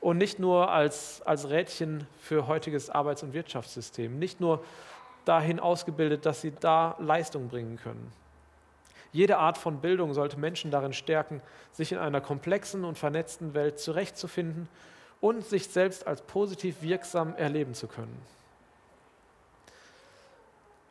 Und 0.00 0.18
nicht 0.18 0.38
nur 0.38 0.70
als, 0.70 1.20
als 1.22 1.50
Rädchen 1.50 2.06
für 2.20 2.46
heutiges 2.46 2.90
Arbeits- 2.90 3.22
und 3.22 3.34
Wirtschaftssystem, 3.34 4.18
nicht 4.18 4.40
nur 4.40 4.64
dahin 5.24 5.60
ausgebildet, 5.60 6.26
dass 6.26 6.40
sie 6.40 6.52
da 6.58 6.96
Leistung 6.98 7.48
bringen 7.48 7.76
können. 7.76 8.12
Jede 9.12 9.36
Art 9.36 9.58
von 9.58 9.80
Bildung 9.80 10.14
sollte 10.14 10.38
Menschen 10.38 10.70
darin 10.70 10.94
stärken, 10.94 11.42
sich 11.72 11.92
in 11.92 11.98
einer 11.98 12.20
komplexen 12.20 12.84
und 12.84 12.96
vernetzten 12.96 13.54
Welt 13.54 13.78
zurechtzufinden 13.78 14.68
und 15.20 15.44
sich 15.44 15.68
selbst 15.68 16.06
als 16.06 16.22
positiv 16.22 16.82
wirksam 16.82 17.36
erleben 17.36 17.74
zu 17.74 17.86
können. 17.86 18.20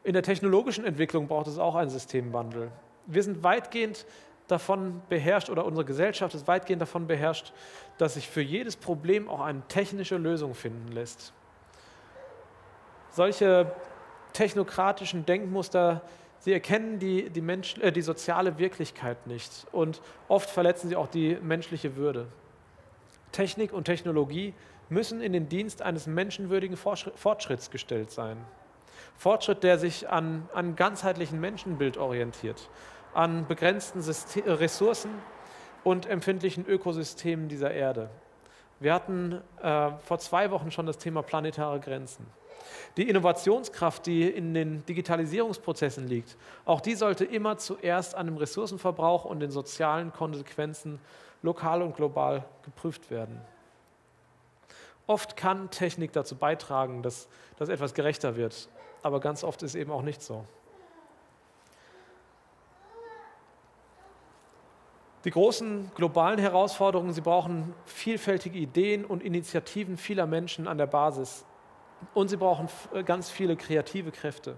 In 0.04 0.14
der 0.14 0.24
technologischen 0.24 0.86
Entwicklung 0.86 1.28
braucht 1.28 1.48
es 1.48 1.58
auch 1.58 1.76
einen 1.76 1.90
Systemwandel. 1.90 2.72
Wir 3.08 3.24
sind 3.24 3.44
weitgehend 3.44 4.06
davon 4.48 5.02
beherrscht 5.10 5.50
oder 5.50 5.66
unsere 5.66 5.86
Gesellschaft 5.86 6.36
ist 6.36 6.48
weitgehend 6.48 6.82
davon 6.82 7.08
beherrscht, 7.08 7.54
dass 7.98 8.16
sich 8.16 8.28
für 8.28 8.42
jedes 8.42 8.76
Problem 8.76 9.30
auch 9.30 9.42
eine 9.42 9.62
technische 9.68 10.18
Lösung 10.18 10.54
finden 10.54 10.92
lässt. 10.92 11.34
Solche 13.12 13.72
technokratischen 14.34 15.26
Denkmuster 15.26 16.02
Sie 16.42 16.52
erkennen 16.52 16.98
die, 16.98 17.30
die, 17.30 17.42
Mensch, 17.42 17.78
äh, 17.78 17.92
die 17.92 18.02
soziale 18.02 18.58
Wirklichkeit 18.58 19.28
nicht 19.28 19.68
und 19.72 20.02
oft 20.28 20.50
verletzen 20.50 20.90
sie 20.90 20.96
auch 20.96 21.08
die 21.08 21.38
menschliche 21.42 21.96
Würde. 21.96 22.28
Technik 23.32 23.72
und 23.72 23.86
Technologie 23.86 24.54
müssen 24.90 25.22
in 25.22 25.34
den 25.34 25.48
Dienst 25.48 25.84
eines 25.84 26.08
menschenwürdigen 26.08 26.76
Fortschritts 26.76 27.70
gestellt 27.70 28.12
sein. 28.12 28.38
Fortschritt, 29.18 29.64
der 29.64 29.78
sich 29.78 30.10
an, 30.10 30.50
an 30.54 30.76
ganzheitlichen 30.76 31.40
Menschenbild 31.40 31.98
orientiert, 31.98 32.70
an 33.14 33.48
begrenzten 33.48 34.02
System, 34.02 34.44
Ressourcen 34.46 35.12
und 35.84 36.08
empfindlichen 36.08 36.66
Ökosystemen 36.66 37.50
dieser 37.50 37.72
Erde. 37.72 38.10
Wir 38.80 38.96
hatten 38.96 39.42
äh, 39.62 39.92
vor 40.00 40.18
zwei 40.18 40.50
Wochen 40.50 40.72
schon 40.72 40.88
das 40.88 40.98
Thema 40.98 41.22
planetare 41.22 41.80
Grenzen. 41.80 42.26
Die 42.98 43.10
Innovationskraft, 43.10 44.06
die 44.06 44.30
in 44.30 44.54
den 44.54 44.86
Digitalisierungsprozessen 44.86 46.08
liegt, 46.08 46.38
auch 46.66 46.82
die 46.82 46.96
sollte 46.96 47.26
immer 47.26 47.58
zuerst 47.58 48.16
an 48.16 48.28
dem 48.28 48.38
Ressourcenverbrauch 48.38 49.26
und 49.26 49.40
den 49.40 49.52
sozialen 49.52 50.12
Konsequenzen 50.12 51.00
lokal 51.42 51.82
und 51.82 51.96
global 51.96 52.46
geprüft 52.64 53.10
werden. 53.10 53.42
Oft 55.08 55.36
kann 55.36 55.70
Technik 55.72 56.14
dazu 56.14 56.36
beitragen, 56.36 57.02
dass, 57.04 57.28
dass 57.58 57.70
etwas 57.70 57.94
gerechter 57.94 58.36
wird, 58.36 58.70
aber 59.04 59.20
ganz 59.20 59.44
oft 59.44 59.64
ist 59.64 59.76
eben 59.76 59.92
auch 59.92 60.04
nicht 60.04 60.22
so. 60.22 60.46
Die 65.24 65.30
großen 65.30 65.92
globalen 65.94 66.40
Herausforderungen, 66.40 67.14
sie 67.14 67.22
brauchen 67.22 67.76
vielfältige 67.86 68.58
Ideen 68.58 69.06
und 69.06 69.22
Initiativen 69.22 69.98
vieler 69.98 70.26
Menschen 70.26 70.68
an 70.68 70.80
der 70.80 70.88
Basis. 70.88 71.46
Und 72.14 72.30
sie 72.30 72.38
brauchen 72.38 72.68
äh, 72.94 73.04
ganz 73.04 73.30
viele 73.30 73.56
kreative 73.56 74.12
Kräfte. 74.12 74.56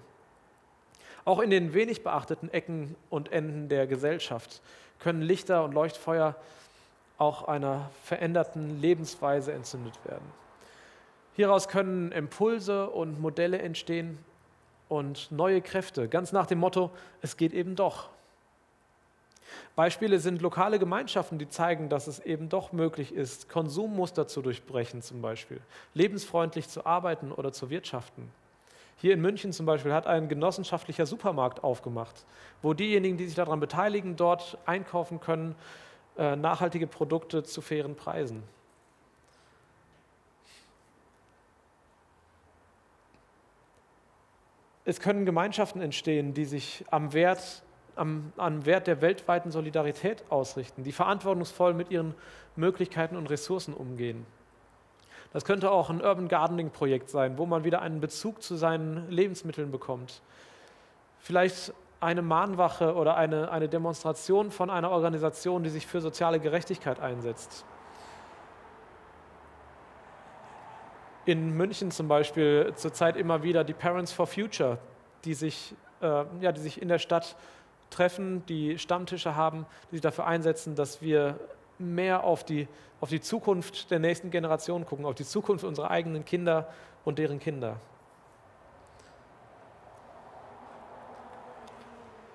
Auch 1.26 1.40
in 1.40 1.50
den 1.50 1.74
wenig 1.74 2.04
beachteten 2.04 2.50
Ecken 2.50 2.96
und 3.10 3.32
Enden 3.32 3.70
der 3.70 3.88
Gesellschaft 3.88 4.62
können 5.00 5.22
Lichter 5.22 5.64
und 5.64 5.74
Leuchtfeuer 5.74 6.36
auch 7.18 7.48
einer 7.48 7.90
veränderten 8.04 8.82
Lebensweise 8.82 9.54
entzündet 9.54 9.94
werden. 10.06 10.26
Hieraus 11.36 11.68
können 11.68 12.12
Impulse 12.12 12.90
und 12.90 13.20
Modelle 13.22 13.60
entstehen 13.60 14.18
und 14.90 15.32
neue 15.32 15.62
Kräfte, 15.62 16.08
ganz 16.08 16.32
nach 16.32 16.46
dem 16.46 16.60
Motto, 16.60 16.92
es 17.22 17.38
geht 17.38 17.54
eben 17.54 17.76
doch. 17.76 18.10
Beispiele 19.76 20.20
sind 20.20 20.42
lokale 20.42 20.80
Gemeinschaften, 20.80 21.40
die 21.40 21.50
zeigen, 21.50 21.90
dass 21.90 22.08
es 22.08 22.20
eben 22.20 22.50
doch 22.50 22.72
möglich 22.72 23.14
ist, 23.14 23.50
Konsummuster 23.50 24.28
zu 24.28 24.42
durchbrechen 24.42 25.02
zum 25.02 25.22
Beispiel, 25.22 25.62
lebensfreundlich 25.94 26.70
zu 26.70 26.86
arbeiten 26.86 27.32
oder 27.32 27.52
zu 27.52 27.70
wirtschaften. 27.70 28.32
Hier 28.98 29.14
in 29.14 29.22
München 29.22 29.52
zum 29.52 29.66
Beispiel 29.66 29.94
hat 29.94 30.08
ein 30.08 30.30
genossenschaftlicher 30.30 31.06
Supermarkt 31.06 31.64
aufgemacht, 31.64 32.26
wo 32.62 32.74
diejenigen, 32.74 33.18
die 33.18 33.26
sich 33.26 33.36
daran 33.36 33.60
beteiligen, 33.60 34.16
dort 34.16 34.58
einkaufen 34.66 35.20
können, 35.20 35.56
äh, 36.18 36.36
nachhaltige 36.36 36.88
Produkte 36.88 37.44
zu 37.44 37.62
fairen 37.62 37.96
Preisen. 37.96 38.44
Es 44.86 45.00
können 45.00 45.26
Gemeinschaften 45.26 45.82
entstehen, 45.82 46.34
die 46.34 46.46
sich 46.46 46.84
am 46.92 47.14
Wert 47.14 47.63
am, 47.96 48.34
am 48.38 48.66
Wert 48.66 48.88
der 48.88 49.02
weltweiten 49.02 49.52
Solidarität 49.52 50.24
ausrichten, 50.30 50.84
die 50.84 50.92
verantwortungsvoll 50.92 51.74
mit 51.74 51.92
ihren 51.92 52.16
Möglichkeiten 52.56 53.16
und 53.16 53.30
Ressourcen 53.30 53.74
umgehen. 53.74 54.26
Das 55.34 55.46
könnte 55.46 55.72
auch 55.72 55.90
ein 55.90 56.02
Urban 56.02 56.28
Gardening 56.28 56.70
Projekt 56.70 57.10
sein, 57.10 57.38
wo 57.38 57.46
man 57.46 57.64
wieder 57.64 57.82
einen 57.82 58.00
Bezug 58.00 58.44
zu 58.44 58.56
seinen 58.56 59.10
Lebensmitteln 59.10 59.72
bekommt. 59.72 60.22
Vielleicht 61.20 61.74
eine 62.00 62.22
Mahnwache 62.22 62.94
oder 62.96 63.18
eine, 63.18 63.50
eine 63.50 63.68
Demonstration 63.68 64.52
von 64.52 64.70
einer 64.70 64.92
Organisation, 64.92 65.64
die 65.64 65.70
sich 65.70 65.88
für 65.88 66.02
soziale 66.02 66.40
Gerechtigkeit 66.40 67.00
einsetzt. 67.00 67.66
In 71.26 71.56
München 71.56 71.90
zum 71.90 72.10
Beispiel 72.10 72.74
zurzeit 72.76 73.16
immer 73.16 73.42
wieder 73.42 73.64
die 73.64 73.74
Parents 73.74 74.12
for 74.12 74.28
Future, 74.28 74.78
die 75.24 75.34
sich, 75.34 75.74
äh, 76.02 76.26
ja, 76.42 76.52
die 76.52 76.60
sich 76.60 76.82
in 76.82 76.90
der 76.90 77.00
Stadt 77.00 77.38
treffen, 77.94 78.46
die 78.48 78.78
Stammtische 78.78 79.36
haben, 79.36 79.66
die 79.90 79.96
sich 79.96 80.02
dafür 80.02 80.28
einsetzen, 80.28 80.76
dass 80.76 81.02
wir 81.02 81.40
mehr 81.80 82.24
auf 82.24 82.44
die, 82.44 82.68
auf 83.00 83.10
die 83.10 83.22
Zukunft 83.22 83.92
der 83.92 84.00
nächsten 84.00 84.32
Generation 84.32 84.86
gucken, 84.86 85.06
auf 85.06 85.16
die 85.16 85.26
Zukunft 85.26 85.64
unserer 85.64 85.92
eigenen 85.92 86.26
Kinder 86.26 86.70
und 87.06 87.20
deren 87.20 87.40
Kinder. 87.40 87.78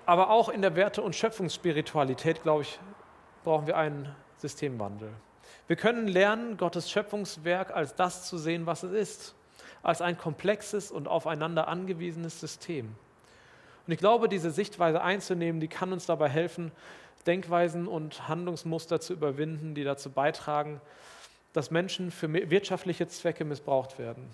Aber 0.05 0.31
auch 0.31 0.49
in 0.49 0.63
der 0.63 0.75
Werte- 0.75 1.03
und 1.03 1.15
Schöpfungsspiritualität, 1.15 2.41
glaube 2.41 2.63
ich, 2.63 2.79
brauchen 3.43 3.67
wir 3.67 3.77
einen 3.77 4.15
Systemwandel. 4.37 5.11
Wir 5.67 5.75
können 5.75 6.07
lernen, 6.07 6.57
Gottes 6.57 6.89
Schöpfungswerk 6.89 7.75
als 7.75 7.93
das 7.93 8.27
zu 8.27 8.39
sehen, 8.39 8.65
was 8.65 8.81
es 8.81 8.91
ist, 8.91 9.35
als 9.83 10.01
ein 10.01 10.17
komplexes 10.17 10.91
und 10.91 11.07
aufeinander 11.07 11.67
angewiesenes 11.67 12.39
System. 12.39 12.95
Und 13.89 13.93
ich 13.93 13.99
glaube, 13.99 14.29
diese 14.29 14.51
Sichtweise 14.51 15.01
einzunehmen, 15.01 15.59
die 15.59 15.67
kann 15.67 15.91
uns 15.91 16.05
dabei 16.05 16.29
helfen, 16.29 16.71
Denkweisen 17.25 17.87
und 17.87 18.27
Handlungsmuster 18.27 19.01
zu 19.01 19.13
überwinden, 19.13 19.73
die 19.73 19.83
dazu 19.83 20.11
beitragen, 20.11 20.79
dass 21.53 21.71
Menschen 21.71 22.11
für 22.11 22.31
wirtschaftliche 22.31 23.07
Zwecke 23.07 23.45
missbraucht 23.45 23.97
werden 23.97 24.29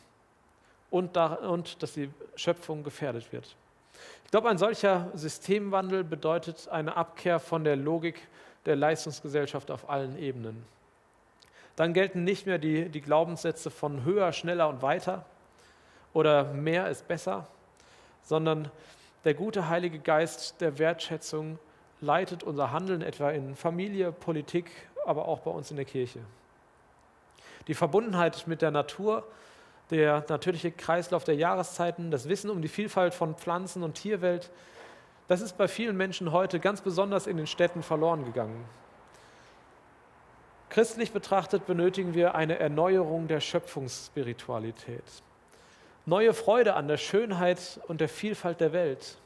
und, 0.89 1.15
da, 1.15 1.35
und 1.35 1.81
dass 1.81 1.93
die 1.93 2.09
Schöpfung 2.35 2.83
gefährdet 2.83 3.31
wird. 3.31 3.55
Ich 4.25 4.31
glaube, 4.31 4.49
ein 4.49 4.57
solcher 4.57 5.09
Systemwandel 5.13 6.03
bedeutet 6.03 6.67
eine 6.67 6.97
Abkehr 6.97 7.39
von 7.39 7.63
der 7.63 7.77
Logik 7.77 8.27
der 8.65 8.75
Leistungsgesellschaft 8.75 9.71
auf 9.71 9.89
allen 9.89 10.19
Ebenen. 10.19 10.65
Dann 11.77 11.93
gelten 11.93 12.25
nicht 12.25 12.45
mehr 12.45 12.57
die, 12.57 12.89
die 12.89 12.99
Glaubenssätze 12.99 13.71
von 13.71 14.03
höher, 14.03 14.33
schneller 14.33 14.67
und 14.67 14.81
weiter 14.81 15.23
oder 16.11 16.43
mehr 16.43 16.89
ist 16.89 17.07
besser, 17.07 17.47
sondern 18.21 18.69
der 19.25 19.33
gute 19.33 19.67
Heilige 19.67 19.99
Geist 19.99 20.61
der 20.61 20.77
Wertschätzung 20.77 21.57
leitet 21.99 22.43
unser 22.43 22.71
Handeln 22.71 23.01
etwa 23.01 23.31
in 23.31 23.55
Familie, 23.55 24.11
Politik, 24.11 24.71
aber 25.05 25.27
auch 25.27 25.39
bei 25.39 25.51
uns 25.51 25.71
in 25.71 25.77
der 25.77 25.85
Kirche. 25.85 26.19
Die 27.67 27.73
Verbundenheit 27.73 28.45
mit 28.47 28.61
der 28.61 28.71
Natur 28.71 29.25
der 29.89 30.23
natürliche 30.29 30.71
Kreislauf 30.71 31.23
der 31.23 31.35
Jahreszeiten, 31.35 32.11
das 32.11 32.29
Wissen 32.29 32.49
um 32.49 32.61
die 32.61 32.67
Vielfalt 32.67 33.13
von 33.13 33.35
Pflanzen- 33.35 33.83
und 33.83 33.95
Tierwelt, 33.95 34.51
das 35.27 35.41
ist 35.41 35.57
bei 35.57 35.67
vielen 35.67 35.97
Menschen 35.97 36.31
heute 36.31 36.59
ganz 36.59 36.81
besonders 36.81 37.25
in 37.25 37.37
den 37.37 37.47
Städten 37.47 37.81
verloren 37.81 38.25
gegangen. 38.25 38.63
Christlich 40.69 41.11
betrachtet 41.11 41.65
benötigen 41.65 42.13
wir 42.13 42.35
eine 42.35 42.59
Erneuerung 42.59 43.27
der 43.27 43.39
Schöpfungsspiritualität. 43.39 45.03
Neue 46.07 46.33
Freude 46.35 46.75
an 46.75 46.87
der 46.87 46.97
Schönheit 46.97 47.79
und 47.87 47.99
der 47.99 48.09
Vielfalt 48.09 48.61
der 48.61 48.73
Welt. 48.73 49.17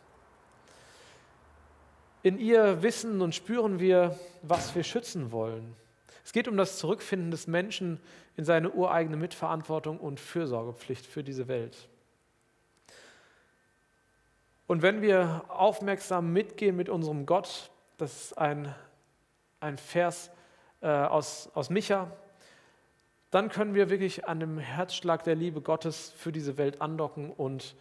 In 2.24 2.40
ihr 2.40 2.82
wissen 2.82 3.22
und 3.22 3.36
spüren 3.36 3.80
wir, 3.80 4.18
was 4.42 4.76
wir 4.76 4.84
schützen 4.84 5.32
wollen. 5.32 5.76
Es 6.24 6.32
geht 6.32 6.48
um 6.48 6.56
das 6.56 6.78
Zurückfinden 6.78 7.32
des 7.32 7.48
Menschen 7.48 8.00
in 8.38 8.46
seine 8.46 8.72
ureigene 8.72 9.18
Mitverantwortung 9.18 10.00
und 10.00 10.20
Fürsorgepflicht 10.20 11.06
für 11.06 11.24
diese 11.24 11.48
Welt. 11.48 11.90
Und 14.68 14.82
wenn 14.82 15.02
wir 15.02 15.46
aufmerksam 15.50 16.32
mitgehen 16.32 16.76
mit 16.76 16.88
unserem 16.88 17.26
Gott, 17.26 17.72
das 17.98 18.26
ist 18.26 18.38
ein, 18.38 18.74
ein 19.60 19.78
Vers 19.78 20.30
äh, 20.82 20.88
aus, 20.88 21.50
aus 21.56 21.70
Micha, 21.70 22.12
dann 23.32 23.50
können 23.50 23.76
wir 23.76 23.90
wirklich 23.90 24.28
an 24.28 24.40
dem 24.40 24.58
Herzschlag 24.58 25.24
der 25.24 25.36
Liebe 25.36 25.62
Gottes 25.62 26.14
für 26.18 26.32
diese 26.32 26.58
Welt 26.58 26.82
andocken 26.82 27.32
und 27.32 27.76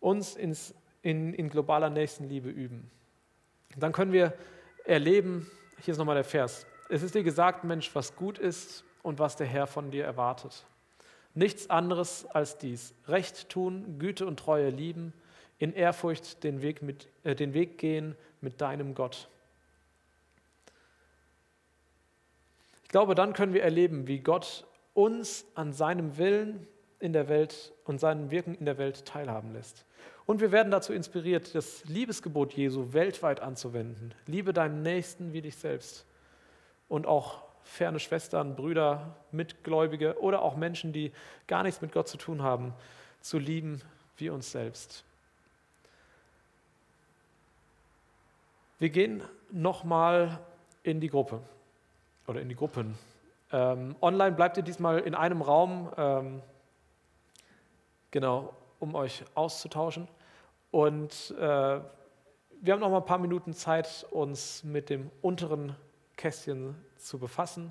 uns 0.00 0.36
ins, 0.36 0.74
in, 1.02 1.32
in 1.32 1.48
globaler 1.48 1.90
Nächstenliebe 1.90 2.50
üben. 2.50 2.90
Dann 3.76 3.92
können 3.92 4.12
wir 4.12 4.34
erleben, 4.84 5.50
hier 5.80 5.92
ist 5.92 5.98
nochmal 5.98 6.16
der 6.16 6.24
Vers, 6.24 6.66
es 6.90 7.02
ist 7.02 7.14
dir 7.14 7.22
gesagt, 7.22 7.64
Mensch, 7.64 7.94
was 7.94 8.14
gut 8.14 8.38
ist 8.38 8.84
und 9.02 9.18
was 9.18 9.36
der 9.36 9.46
Herr 9.46 9.66
von 9.66 9.90
dir 9.90 10.04
erwartet. 10.04 10.64
Nichts 11.32 11.70
anderes 11.70 12.26
als 12.26 12.58
dies. 12.58 12.94
Recht 13.08 13.48
tun, 13.48 13.98
Güte 13.98 14.26
und 14.26 14.38
Treue 14.38 14.70
lieben, 14.70 15.12
in 15.58 15.72
Ehrfurcht 15.72 16.44
den 16.44 16.62
Weg, 16.62 16.82
mit, 16.82 17.08
äh, 17.24 17.34
den 17.34 17.54
Weg 17.54 17.78
gehen 17.78 18.16
mit 18.40 18.60
deinem 18.60 18.94
Gott. 18.94 19.28
Ich 22.82 22.88
glaube, 22.88 23.14
dann 23.14 23.32
können 23.32 23.54
wir 23.54 23.62
erleben, 23.62 24.06
wie 24.06 24.20
Gott 24.20 24.64
uns 24.94 25.44
an 25.54 25.72
seinem 25.72 26.16
Willen 26.16 26.66
in 27.00 27.12
der 27.12 27.28
Welt 27.28 27.72
und 27.84 28.00
seinem 28.00 28.30
Wirken 28.30 28.54
in 28.54 28.64
der 28.64 28.78
Welt 28.78 29.04
teilhaben 29.04 29.52
lässt. 29.52 29.84
Und 30.26 30.40
wir 30.40 30.52
werden 30.52 30.70
dazu 30.70 30.92
inspiriert, 30.92 31.54
das 31.54 31.84
Liebesgebot 31.84 32.54
Jesu 32.54 32.92
weltweit 32.92 33.40
anzuwenden. 33.40 34.14
Liebe 34.26 34.52
deinen 34.52 34.82
Nächsten 34.82 35.32
wie 35.32 35.42
dich 35.42 35.56
selbst 35.56 36.06
und 36.88 37.06
auch 37.06 37.42
ferne 37.62 37.98
Schwestern, 37.98 38.56
Brüder, 38.56 39.16
Mitgläubige 39.32 40.18
oder 40.20 40.42
auch 40.42 40.56
Menschen, 40.56 40.92
die 40.92 41.12
gar 41.46 41.62
nichts 41.62 41.82
mit 41.82 41.92
Gott 41.92 42.08
zu 42.08 42.16
tun 42.16 42.42
haben, 42.42 42.72
zu 43.20 43.38
lieben 43.38 43.82
wie 44.16 44.30
uns 44.30 44.50
selbst. 44.52 45.04
Wir 48.78 48.90
gehen 48.90 49.22
nochmal 49.50 50.40
in 50.82 51.00
die 51.00 51.08
Gruppe 51.08 51.40
oder 52.26 52.40
in 52.40 52.48
die 52.48 52.56
Gruppen. 52.56 52.98
Ähm, 53.54 53.94
online 54.02 54.32
bleibt 54.34 54.56
ihr 54.56 54.64
diesmal 54.64 54.98
in 54.98 55.14
einem 55.14 55.40
Raum, 55.40 55.88
ähm, 55.96 56.42
genau, 58.10 58.52
um 58.80 58.96
euch 58.96 59.24
auszutauschen. 59.36 60.08
Und 60.72 61.32
äh, 61.38 61.40
wir 61.40 62.72
haben 62.72 62.80
noch 62.80 62.90
mal 62.90 62.96
ein 62.96 63.04
paar 63.04 63.18
Minuten 63.18 63.52
Zeit, 63.52 64.08
uns 64.10 64.64
mit 64.64 64.90
dem 64.90 65.08
unteren 65.22 65.76
Kästchen 66.16 66.74
zu 66.96 67.20
befassen. 67.20 67.70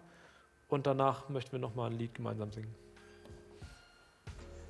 Und 0.70 0.88
danach 0.88 1.28
möchten 1.28 1.52
wir 1.52 1.60
nochmal 1.60 1.92
ein 1.92 1.98
Lied 1.98 2.16
gemeinsam 2.16 2.54
singen. 2.54 2.74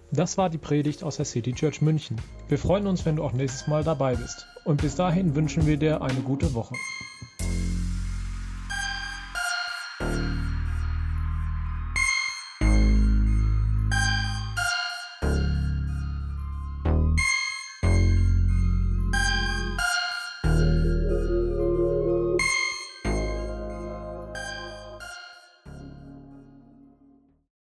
Das 0.09 0.39
war 0.39 0.49
die 0.49 0.57
Predigt 0.57 1.03
aus 1.03 1.17
der 1.17 1.25
City 1.25 1.53
Church 1.53 1.79
München. 1.79 2.19
Wir 2.47 2.57
freuen 2.57 2.87
uns, 2.87 3.05
wenn 3.05 3.17
du 3.17 3.23
auch 3.23 3.33
nächstes 3.33 3.67
Mal 3.67 3.83
dabei 3.83 4.15
bist. 4.15 4.47
Und 4.65 4.81
bis 4.81 4.95
dahin 4.95 5.35
wünschen 5.35 5.67
wir 5.67 5.77
dir 5.77 6.01
eine 6.01 6.21
gute 6.21 6.55
Woche. 6.55 6.73